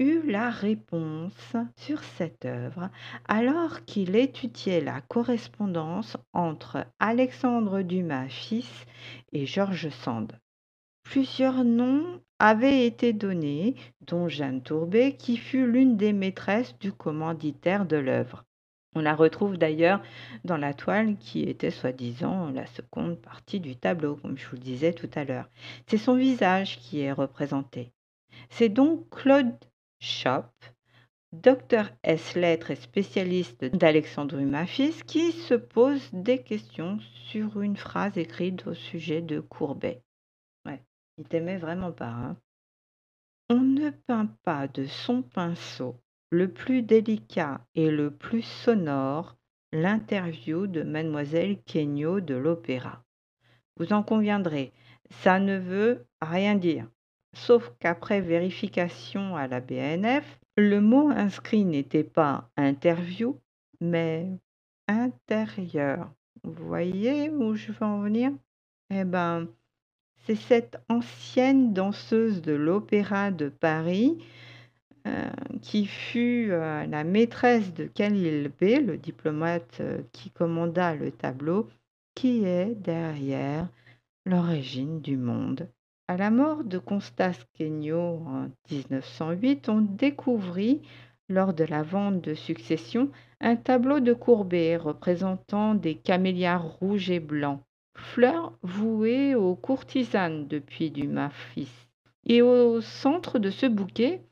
eut 0.00 0.22
la 0.26 0.50
réponse 0.50 1.54
sur 1.76 2.02
cette 2.02 2.44
œuvre 2.44 2.90
alors 3.28 3.84
qu'il 3.84 4.16
étudiait 4.16 4.80
la 4.80 5.00
correspondance 5.00 6.16
entre 6.32 6.86
Alexandre 6.98 7.82
Dumas 7.82 8.28
fils 8.28 8.84
et 9.30 9.46
Georges 9.46 9.90
Sand. 9.90 10.32
Plusieurs 11.04 11.64
noms 11.64 12.20
avaient 12.38 12.86
été 12.86 13.12
donnés, 13.12 13.76
dont 14.00 14.28
Jeanne 14.28 14.62
Tourbet, 14.62 15.16
qui 15.16 15.36
fut 15.36 15.66
l'une 15.66 15.96
des 15.96 16.12
maîtresses 16.12 16.76
du 16.78 16.92
commanditaire 16.92 17.86
de 17.86 17.96
l'œuvre. 17.96 18.44
On 18.94 19.00
la 19.00 19.14
retrouve 19.14 19.56
d'ailleurs 19.56 20.02
dans 20.44 20.58
la 20.58 20.74
toile 20.74 21.16
qui 21.16 21.44
était 21.44 21.70
soi-disant 21.70 22.50
la 22.50 22.66
seconde 22.66 23.18
partie 23.18 23.60
du 23.60 23.76
tableau, 23.76 24.16
comme 24.16 24.36
je 24.36 24.46
vous 24.46 24.56
le 24.56 24.62
disais 24.62 24.92
tout 24.92 25.08
à 25.14 25.24
l'heure. 25.24 25.48
C'est 25.86 25.98
son 25.98 26.14
visage 26.14 26.78
qui 26.78 27.00
est 27.00 27.12
représenté. 27.12 27.92
C'est 28.50 28.68
donc 28.68 29.08
Claude 29.10 29.54
Schopp, 30.00 30.52
docteur 31.32 31.90
S 32.02 32.34
lettres 32.34 32.70
et 32.70 32.76
spécialiste 32.76 33.64
d'Alexandre 33.64 34.36
Dumas 34.36 34.66
fils, 34.66 35.02
qui 35.04 35.32
se 35.32 35.54
pose 35.54 36.10
des 36.12 36.42
questions 36.42 36.98
sur 37.30 37.62
une 37.62 37.76
phrase 37.76 38.18
écrite 38.18 38.66
au 38.66 38.74
sujet 38.74 39.22
de 39.22 39.40
Courbet. 39.40 40.02
Il 41.30 41.56
vraiment 41.58 41.92
pas, 41.92 42.10
hein. 42.10 42.36
On 43.48 43.60
ne 43.60 43.90
peint 43.90 44.34
pas 44.44 44.66
de 44.68 44.86
son 44.86 45.22
pinceau 45.22 46.00
le 46.30 46.48
plus 46.48 46.82
délicat 46.82 47.60
et 47.74 47.90
le 47.90 48.10
plus 48.10 48.42
sonore 48.42 49.36
l'interview 49.72 50.66
de 50.66 50.82
mademoiselle 50.82 51.62
Kenyo 51.64 52.20
de 52.20 52.34
l'opéra. 52.34 53.04
Vous 53.76 53.92
en 53.92 54.02
conviendrez, 54.02 54.72
ça 55.10 55.38
ne 55.38 55.58
veut 55.58 56.06
rien 56.22 56.54
dire, 56.54 56.88
sauf 57.34 57.72
qu'après 57.78 58.20
vérification 58.20 59.36
à 59.36 59.46
la 59.46 59.60
BNF, 59.60 60.40
le 60.56 60.80
mot 60.80 61.10
inscrit 61.10 61.64
n'était 61.64 62.04
pas 62.04 62.50
interview, 62.56 63.38
mais 63.80 64.28
intérieur. 64.88 66.10
Vous 66.44 66.66
voyez 66.66 67.30
où 67.30 67.54
je 67.54 67.72
veux 67.72 67.86
en 67.86 68.00
venir? 68.00 68.32
Eh 68.90 69.04
ben, 69.04 69.48
c'est 70.24 70.36
cette 70.36 70.78
ancienne 70.88 71.72
danseuse 71.72 72.42
de 72.42 72.52
l'Opéra 72.52 73.30
de 73.30 73.48
Paris 73.48 74.18
euh, 75.06 75.30
qui 75.62 75.86
fut 75.86 76.48
euh, 76.50 76.86
la 76.86 77.02
maîtresse 77.02 77.74
de 77.74 77.86
Khalil 77.86 78.52
B, 78.60 78.86
le 78.86 78.96
diplomate 78.96 79.78
euh, 79.80 80.00
qui 80.12 80.30
commanda 80.30 80.94
le 80.94 81.10
tableau, 81.10 81.68
qui 82.14 82.44
est 82.44 82.74
derrière 82.76 83.68
l'origine 84.24 85.00
du 85.00 85.16
monde. 85.16 85.68
À 86.06 86.16
la 86.16 86.30
mort 86.30 86.62
de 86.62 86.78
Constance 86.78 87.40
Kenyo 87.54 88.22
en 88.26 88.48
1908, 88.70 89.68
on 89.68 89.80
découvrit, 89.80 90.82
lors 91.28 91.52
de 91.52 91.64
la 91.64 91.82
vente 91.82 92.20
de 92.20 92.34
succession, 92.34 93.10
un 93.40 93.56
tableau 93.56 93.98
de 93.98 94.12
Courbet 94.12 94.76
représentant 94.76 95.74
des 95.74 95.96
camélias 95.96 96.58
rouges 96.58 97.10
et 97.10 97.20
blancs 97.20 97.60
fleur 97.94 98.56
vouée 98.62 99.34
aux 99.34 99.54
courtisanes 99.54 100.48
depuis 100.48 100.90
du 100.90 101.08
fils. 101.52 101.88
Et 102.24 102.42
au 102.42 102.80
centre 102.80 103.38
de 103.38 103.50
ce 103.50 103.66
bouquet, 103.66 104.22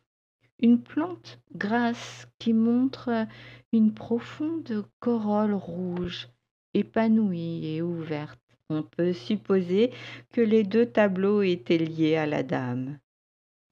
une 0.60 0.80
plante 0.80 1.40
grasse 1.54 2.28
qui 2.38 2.52
montre 2.52 3.26
une 3.72 3.94
profonde 3.94 4.84
corolle 5.00 5.54
rouge, 5.54 6.28
épanouie 6.74 7.66
et 7.66 7.82
ouverte. 7.82 8.40
On 8.68 8.82
peut 8.82 9.12
supposer 9.12 9.90
que 10.32 10.40
les 10.40 10.62
deux 10.62 10.86
tableaux 10.86 11.42
étaient 11.42 11.78
liés 11.78 12.16
à 12.16 12.26
la 12.26 12.42
dame. 12.42 12.98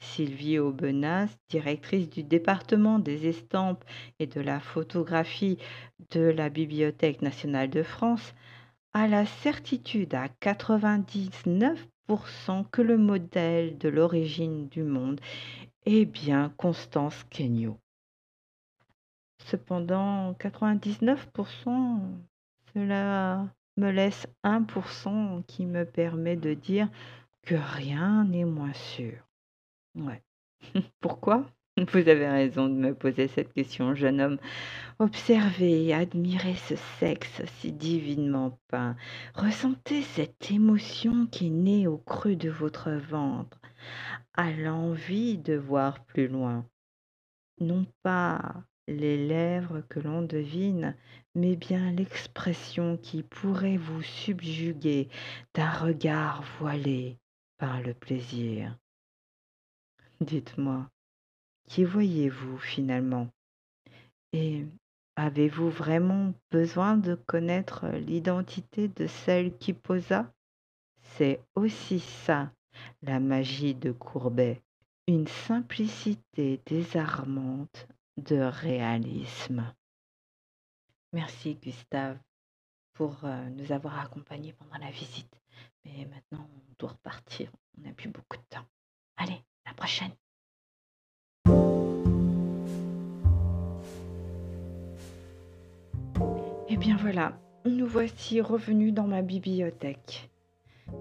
Sylvie 0.01 0.59
Aubenas, 0.59 1.37
directrice 1.49 2.09
du 2.09 2.23
département 2.23 2.99
des 2.99 3.27
estampes 3.27 3.85
et 4.19 4.27
de 4.27 4.41
la 4.41 4.61
photographie 4.61 5.59
de 6.11 6.21
la 6.21 6.49
Bibliothèque 6.49 7.21
nationale 7.21 7.71
de 7.71 7.83
France, 7.83 8.33
la 9.07 9.27
certitude 9.27 10.15
à 10.15 10.29
99% 10.29 11.77
que 12.71 12.83
le 12.83 12.99
modèle 12.99 13.79
de 13.79 13.89
l'origine 13.89 14.69
du 14.69 14.83
monde 14.83 15.21
est 15.87 16.05
bien 16.05 16.53
Constance 16.57 17.25
Kenyo. 17.31 17.79
Cependant, 19.45 20.33
99%, 20.35 22.01
cela 22.75 23.49
me 23.77 23.91
laisse 23.91 24.27
1% 24.45 25.45
qui 25.45 25.65
me 25.65 25.85
permet 25.85 26.37
de 26.37 26.55
dire 26.55 26.91
que 27.43 27.55
rien 27.55 28.25
n'est 28.25 28.45
moins 28.45 28.75
sûr. 28.75 29.27
Ouais. 29.95 30.23
Pourquoi? 31.01 31.47
Vous 31.93 32.09
avez 32.09 32.27
raison 32.27 32.69
de 32.69 32.75
me 32.75 32.95
poser 32.95 33.29
cette 33.29 33.53
question, 33.53 33.95
jeune 33.95 34.21
homme. 34.21 34.39
Observez 34.99 35.87
et 35.87 35.95
admirez 35.95 36.55
ce 36.55 36.75
sexe 36.99 37.43
si 37.59 37.73
divinement 37.73 38.59
peint. 38.69 38.97
Ressentez 39.35 40.03
cette 40.03 40.51
émotion 40.51 41.27
qui 41.27 41.51
née 41.51 41.87
au 41.87 41.99
creux 41.99 42.35
de 42.35 42.51
votre 42.51 42.91
ventre, 42.91 43.61
à 44.35 44.51
l'envie 44.51 45.39
de 45.39 45.55
voir 45.55 46.05
plus 46.05 46.27
loin. 46.27 46.67
Non 47.61 47.87
pas 48.03 48.55
les 48.89 49.29
lèvres 49.29 49.83
que 49.89 50.01
l'on 50.01 50.23
devine, 50.23 50.97
mais 51.37 51.55
bien 51.55 51.93
l'expression 51.93 52.97
qui 52.97 53.23
pourrait 53.23 53.77
vous 53.77 54.03
subjuguer 54.03 55.09
d'un 55.55 55.71
regard 55.71 56.43
voilé 56.59 57.19
par 57.59 57.83
le 57.83 57.95
plaisir. 57.95 58.77
Dites-moi, 60.21 60.91
qui 61.69 61.85
voyez-vous 61.85 62.59
finalement? 62.59 63.29
Et 64.33 64.67
avez-vous 65.17 65.71
vraiment 65.71 66.33
besoin 66.51 66.97
de 66.97 67.15
connaître 67.15 67.87
l'identité 67.89 68.89
de 68.89 69.07
celle 69.07 69.57
qui 69.59 69.73
posa? 69.73 70.33
C'est 71.01 71.41
aussi 71.55 72.01
ça, 72.01 72.53
la 73.03 73.21
magie 73.21 73.75
de 73.75 73.93
Courbet, 73.93 74.63
une 75.07 75.27
simplicité 75.27 76.61
désarmante 76.67 77.87
de 78.17 78.37
réalisme. 78.37 79.73
Merci 81.13 81.55
Gustave 81.55 82.19
pour 82.93 83.25
nous 83.25 83.73
avoir 83.73 83.99
accompagnés 84.01 84.53
pendant 84.53 84.79
la 84.79 84.91
visite. 84.91 85.41
Mais 85.85 86.07
maintenant, 86.07 86.49
on 86.53 86.75
doit 86.79 86.91
repartir. 86.91 87.51
On 87.77 87.83
n'a 87.83 87.93
plus 87.93 88.09
beaucoup 88.09 88.37
de 88.37 88.43
temps. 88.51 88.67
Allez, 89.17 89.41
la 89.65 89.73
prochaine. 89.75 90.13
Bien 96.89 96.97
voilà, 96.97 97.39
nous 97.67 97.87
voici 97.87 98.41
revenus 98.41 98.95
dans 98.95 99.07
ma 99.07 99.21
bibliothèque. 99.21 100.31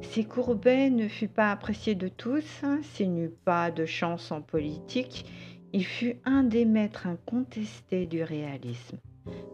Si 0.02 0.26
Courbet 0.26 0.89
ne 0.89 1.08
fut 1.08 1.30
pas 1.30 1.50
apprécié 1.50 1.95
de 1.95 2.10
tous, 2.10 2.65
s'il 2.82 3.13
n'eut 3.13 3.32
pas 3.45 3.71
de 3.71 3.86
chance 3.86 4.30
en 4.34 4.41
politique, 4.41 5.26
il 5.71 5.86
fut 5.86 6.17
un 6.26 6.43
des 6.43 6.65
maîtres 6.65 7.08
incontestés 7.08 8.06
du 8.06 8.21
réalisme. 8.21 8.97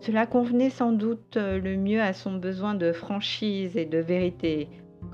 Cela 0.02 0.26
convenait 0.26 0.72
sans 0.72 0.92
doute 0.92 1.38
le 1.38 1.78
mieux 1.78 2.02
à 2.02 2.14
son 2.14 2.38
besoin 2.38 2.74
de 2.74 2.94
franchise 2.94 3.78
et 3.78 3.86
de 3.86 4.00
vérité, 4.00 4.70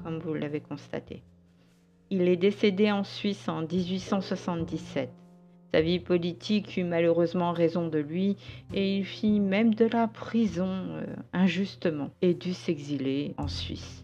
comme 0.05 0.19
vous 0.19 0.34
l'avez 0.34 0.62
constaté. 0.62 1.23
Il 2.12 2.29
est 2.29 2.38
décédé 2.38 2.93
en 2.93 3.03
Suisse 3.03 3.49
en 3.49 3.63
1877. 3.63 5.10
Sa 5.71 5.82
vie 5.82 5.99
politique 5.99 6.77
eut 6.77 6.84
malheureusement 6.84 7.51
raison 7.51 7.88
de 7.88 7.99
lui 7.99 8.38
et 8.73 8.97
il 8.97 9.05
fit 9.05 9.39
même 9.39 9.75
de 9.75 9.86
la 9.86 10.08
prison 10.08 10.67
euh, 10.67 11.05
injustement 11.32 12.10
et 12.23 12.34
dut 12.34 12.53
s'exiler 12.53 13.36
en 13.38 13.47
Suisse. 13.47 14.03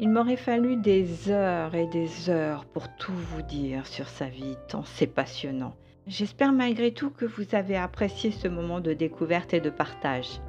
Il 0.00 0.08
m'aurait 0.08 0.36
fallu 0.36 0.76
des 0.76 1.30
heures 1.30 1.76
et 1.76 1.86
des 1.86 2.28
heures 2.28 2.64
pour 2.64 2.88
tout 2.96 3.12
vous 3.12 3.42
dire 3.42 3.86
sur 3.86 4.08
sa 4.08 4.26
vie, 4.26 4.56
tant 4.68 4.82
c'est 4.84 5.06
passionnant. 5.06 5.76
J'espère 6.08 6.52
malgré 6.52 6.92
tout 6.92 7.10
que 7.10 7.24
vous 7.24 7.54
avez 7.54 7.76
apprécié 7.76 8.32
ce 8.32 8.48
moment 8.48 8.80
de 8.80 8.92
découverte 8.92 9.54
et 9.54 9.60
de 9.60 9.70
partage. 9.70 10.40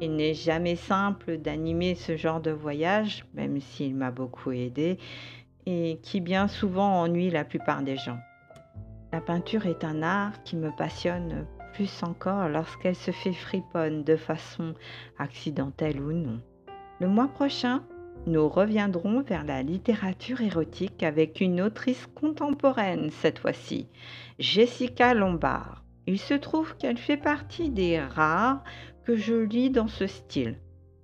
Il 0.00 0.16
n'est 0.16 0.34
jamais 0.34 0.74
simple 0.74 1.38
d'animer 1.38 1.94
ce 1.94 2.16
genre 2.16 2.40
de 2.40 2.50
voyage, 2.50 3.24
même 3.34 3.60
s'il 3.60 3.94
m'a 3.94 4.10
beaucoup 4.10 4.50
aidé, 4.50 4.98
et 5.64 6.00
qui 6.02 6.20
bien 6.20 6.48
souvent 6.48 7.02
ennuie 7.02 7.30
la 7.30 7.44
plupart 7.44 7.82
des 7.82 7.96
gens. 7.96 8.18
La 9.12 9.20
peinture 9.20 9.66
est 9.66 9.84
un 9.84 10.02
art 10.02 10.42
qui 10.42 10.56
me 10.56 10.70
passionne 10.76 11.46
plus 11.72 12.02
encore 12.02 12.48
lorsqu'elle 12.48 12.96
se 12.96 13.10
fait 13.10 13.32
friponne 13.32 14.02
de 14.02 14.16
façon 14.16 14.74
accidentelle 15.18 16.00
ou 16.00 16.12
non. 16.12 16.40
Le 17.00 17.06
mois 17.06 17.28
prochain, 17.28 17.82
nous 18.26 18.48
reviendrons 18.48 19.22
vers 19.22 19.44
la 19.44 19.62
littérature 19.62 20.40
érotique 20.40 21.02
avec 21.02 21.40
une 21.40 21.60
autrice 21.60 22.08
contemporaine 22.14 23.10
cette 23.10 23.38
fois-ci, 23.38 23.88
Jessica 24.38 25.14
Lombard. 25.14 25.84
Il 26.06 26.18
se 26.18 26.34
trouve 26.34 26.76
qu'elle 26.76 26.98
fait 26.98 27.16
partie 27.16 27.70
des 27.70 28.00
rares 28.00 28.64
que 29.04 29.16
je 29.16 29.34
lis 29.34 29.70
dans 29.70 29.88
ce 29.88 30.06
style. 30.06 30.56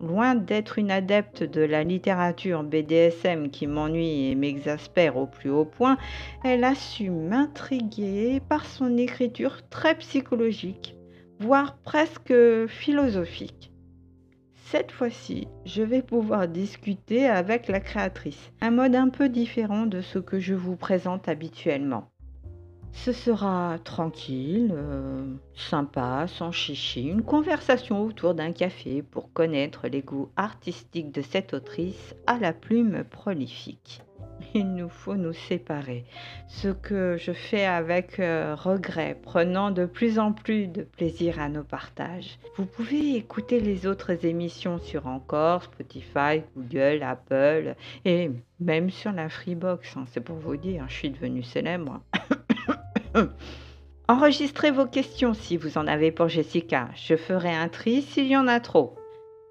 Loin 0.02 0.34
d'être 0.34 0.80
une 0.80 0.90
adepte 0.90 1.44
de 1.44 1.60
la 1.60 1.84
littérature 1.84 2.64
BDSM 2.64 3.50
qui 3.50 3.68
m'ennuie 3.68 4.30
et 4.30 4.34
m'exaspère 4.34 5.16
au 5.16 5.28
plus 5.28 5.50
haut 5.50 5.64
point, 5.64 5.96
elle 6.42 6.64
a 6.64 6.74
su 6.74 7.08
m'intriguer 7.08 8.40
par 8.40 8.66
son 8.66 8.96
écriture 8.96 9.68
très 9.70 9.96
psychologique, 9.96 10.96
voire 11.38 11.76
presque 11.78 12.34
philosophique. 12.66 13.70
Cette 14.72 14.90
fois-ci, 14.90 15.46
je 15.64 15.84
vais 15.84 16.02
pouvoir 16.02 16.48
discuter 16.48 17.26
avec 17.26 17.68
la 17.68 17.78
créatrice, 17.78 18.50
un 18.60 18.72
mode 18.72 18.96
un 18.96 19.08
peu 19.08 19.28
différent 19.28 19.86
de 19.86 20.00
ce 20.00 20.18
que 20.18 20.40
je 20.40 20.54
vous 20.54 20.76
présente 20.76 21.28
habituellement. 21.28 22.11
Ce 22.92 23.12
sera 23.12 23.78
tranquille, 23.82 24.70
euh, 24.72 25.34
sympa, 25.56 26.26
sans 26.28 26.52
chichi, 26.52 27.08
une 27.08 27.22
conversation 27.22 28.02
autour 28.02 28.34
d'un 28.34 28.52
café 28.52 29.02
pour 29.02 29.32
connaître 29.32 29.88
les 29.88 30.02
goûts 30.02 30.30
artistiques 30.36 31.10
de 31.10 31.22
cette 31.22 31.54
autrice 31.54 32.14
à 32.26 32.38
la 32.38 32.52
plume 32.52 33.04
prolifique 33.04 34.02
il 34.54 34.74
nous 34.74 34.88
faut 34.88 35.14
nous 35.14 35.32
séparer. 35.32 36.04
Ce 36.48 36.68
que 36.68 37.16
je 37.18 37.32
fais 37.32 37.64
avec 37.64 38.18
euh, 38.18 38.54
regret, 38.54 39.18
prenant 39.22 39.70
de 39.70 39.86
plus 39.86 40.18
en 40.18 40.32
plus 40.32 40.66
de 40.66 40.82
plaisir 40.82 41.40
à 41.40 41.48
nos 41.48 41.62
partages. 41.62 42.38
Vous 42.56 42.66
pouvez 42.66 43.16
écouter 43.16 43.60
les 43.60 43.86
autres 43.86 44.24
émissions 44.24 44.78
sur 44.78 45.06
Encore, 45.06 45.64
Spotify, 45.64 46.42
Google, 46.56 47.02
Apple 47.02 47.74
et 48.04 48.30
même 48.60 48.90
sur 48.90 49.12
la 49.12 49.28
Freebox. 49.28 49.96
Hein, 49.96 50.04
c'est 50.12 50.20
pour 50.20 50.36
vous 50.36 50.56
dire, 50.56 50.84
je 50.88 50.94
suis 50.94 51.10
devenue 51.10 51.42
célèbre. 51.42 52.00
Enregistrez 54.08 54.70
vos 54.70 54.86
questions 54.86 55.34
si 55.34 55.56
vous 55.56 55.78
en 55.78 55.86
avez 55.86 56.10
pour 56.10 56.28
Jessica. 56.28 56.88
Je 56.96 57.16
ferai 57.16 57.54
un 57.54 57.68
tri 57.68 58.02
s'il 58.02 58.26
y 58.26 58.36
en 58.36 58.48
a 58.48 58.60
trop. 58.60 58.96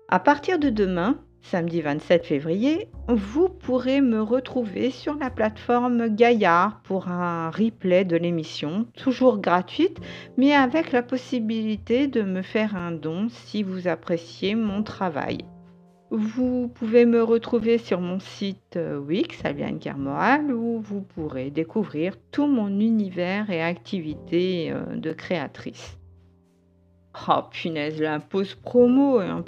À 0.10 0.20
partir 0.20 0.60
de 0.60 0.70
demain, 0.70 1.18
samedi 1.42 1.82
27 1.82 2.26
février, 2.26 2.90
vous 3.08 3.50
pourrez 3.50 4.02
me 4.02 4.22
retrouver 4.22 4.92
sur 4.92 5.16
la 5.16 5.30
plateforme 5.30 6.10
Gaillard 6.10 6.82
pour 6.84 7.08
un 7.08 7.50
replay 7.50 8.06
de 8.06 8.18
l'émission, 8.18 8.86
toujours 8.98 9.40
gratuite, 9.40 10.00
mais 10.38 10.54
avec 10.54 10.92
la 10.92 11.02
possibilité 11.02 12.08
de 12.08 12.22
me 12.22 12.42
faire 12.42 12.76
un 12.76 12.92
don 12.92 13.28
si 13.30 13.64
vous 13.64 13.88
appréciez 13.88 14.56
mon 14.56 14.84
travail. 14.84 15.40
Vous 16.14 16.68
pouvez 16.68 17.06
me 17.06 17.24
retrouver 17.24 17.78
sur 17.78 18.02
mon 18.02 18.20
site 18.20 18.76
euh, 18.76 19.00
Wix, 19.00 19.46
Albiane 19.46 19.80
Carmoral, 19.80 20.52
où 20.52 20.82
vous 20.82 21.00
pourrez 21.00 21.52
découvrir 21.52 22.16
tout 22.32 22.48
mon 22.48 22.68
univers 22.68 23.50
et 23.50 23.62
activités 23.62 24.74
euh, 24.74 24.98
de 24.98 25.14
créatrice. 25.14 25.98
Oh 27.30 27.44
punaise, 27.50 28.02
la 28.02 28.20
pause 28.20 28.56
promo, 28.56 29.20
hein, 29.20 29.46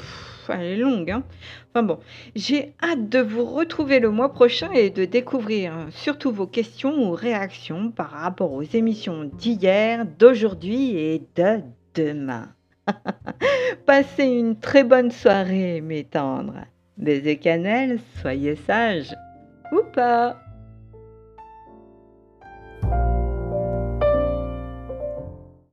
elle 0.47 0.61
est 0.61 0.77
longue. 0.77 1.11
Hein. 1.11 1.23
Enfin 1.69 1.83
bon, 1.83 1.99
j'ai 2.33 2.73
hâte 2.81 3.09
de 3.09 3.19
vous 3.19 3.43
retrouver 3.43 3.99
le 3.99 4.09
mois 4.09 4.31
prochain 4.31 4.71
et 4.71 4.89
de 4.89 5.03
découvrir 5.03 5.77
euh, 5.77 5.85
surtout 5.89 6.31
vos 6.31 6.47
questions 6.47 7.09
ou 7.09 7.11
réactions 7.11 7.91
par 7.91 8.11
rapport 8.11 8.53
aux 8.53 8.63
émissions 8.63 9.25
d'hier, 9.25 10.05
d'aujourd'hui 10.05 10.95
et 10.95 11.27
de 11.35 11.59
demain. 11.93 12.47
Passez 13.85 14.25
une 14.25 14.59
très 14.59 14.83
bonne 14.83 15.11
soirée, 15.11 15.81
mes 15.81 16.03
tendres. 16.03 16.65
Baiser 16.97 17.37
cannelle, 17.37 17.99
soyez 18.21 18.55
sages. 18.55 19.15
Ou 19.71 19.81
pas. 19.93 20.42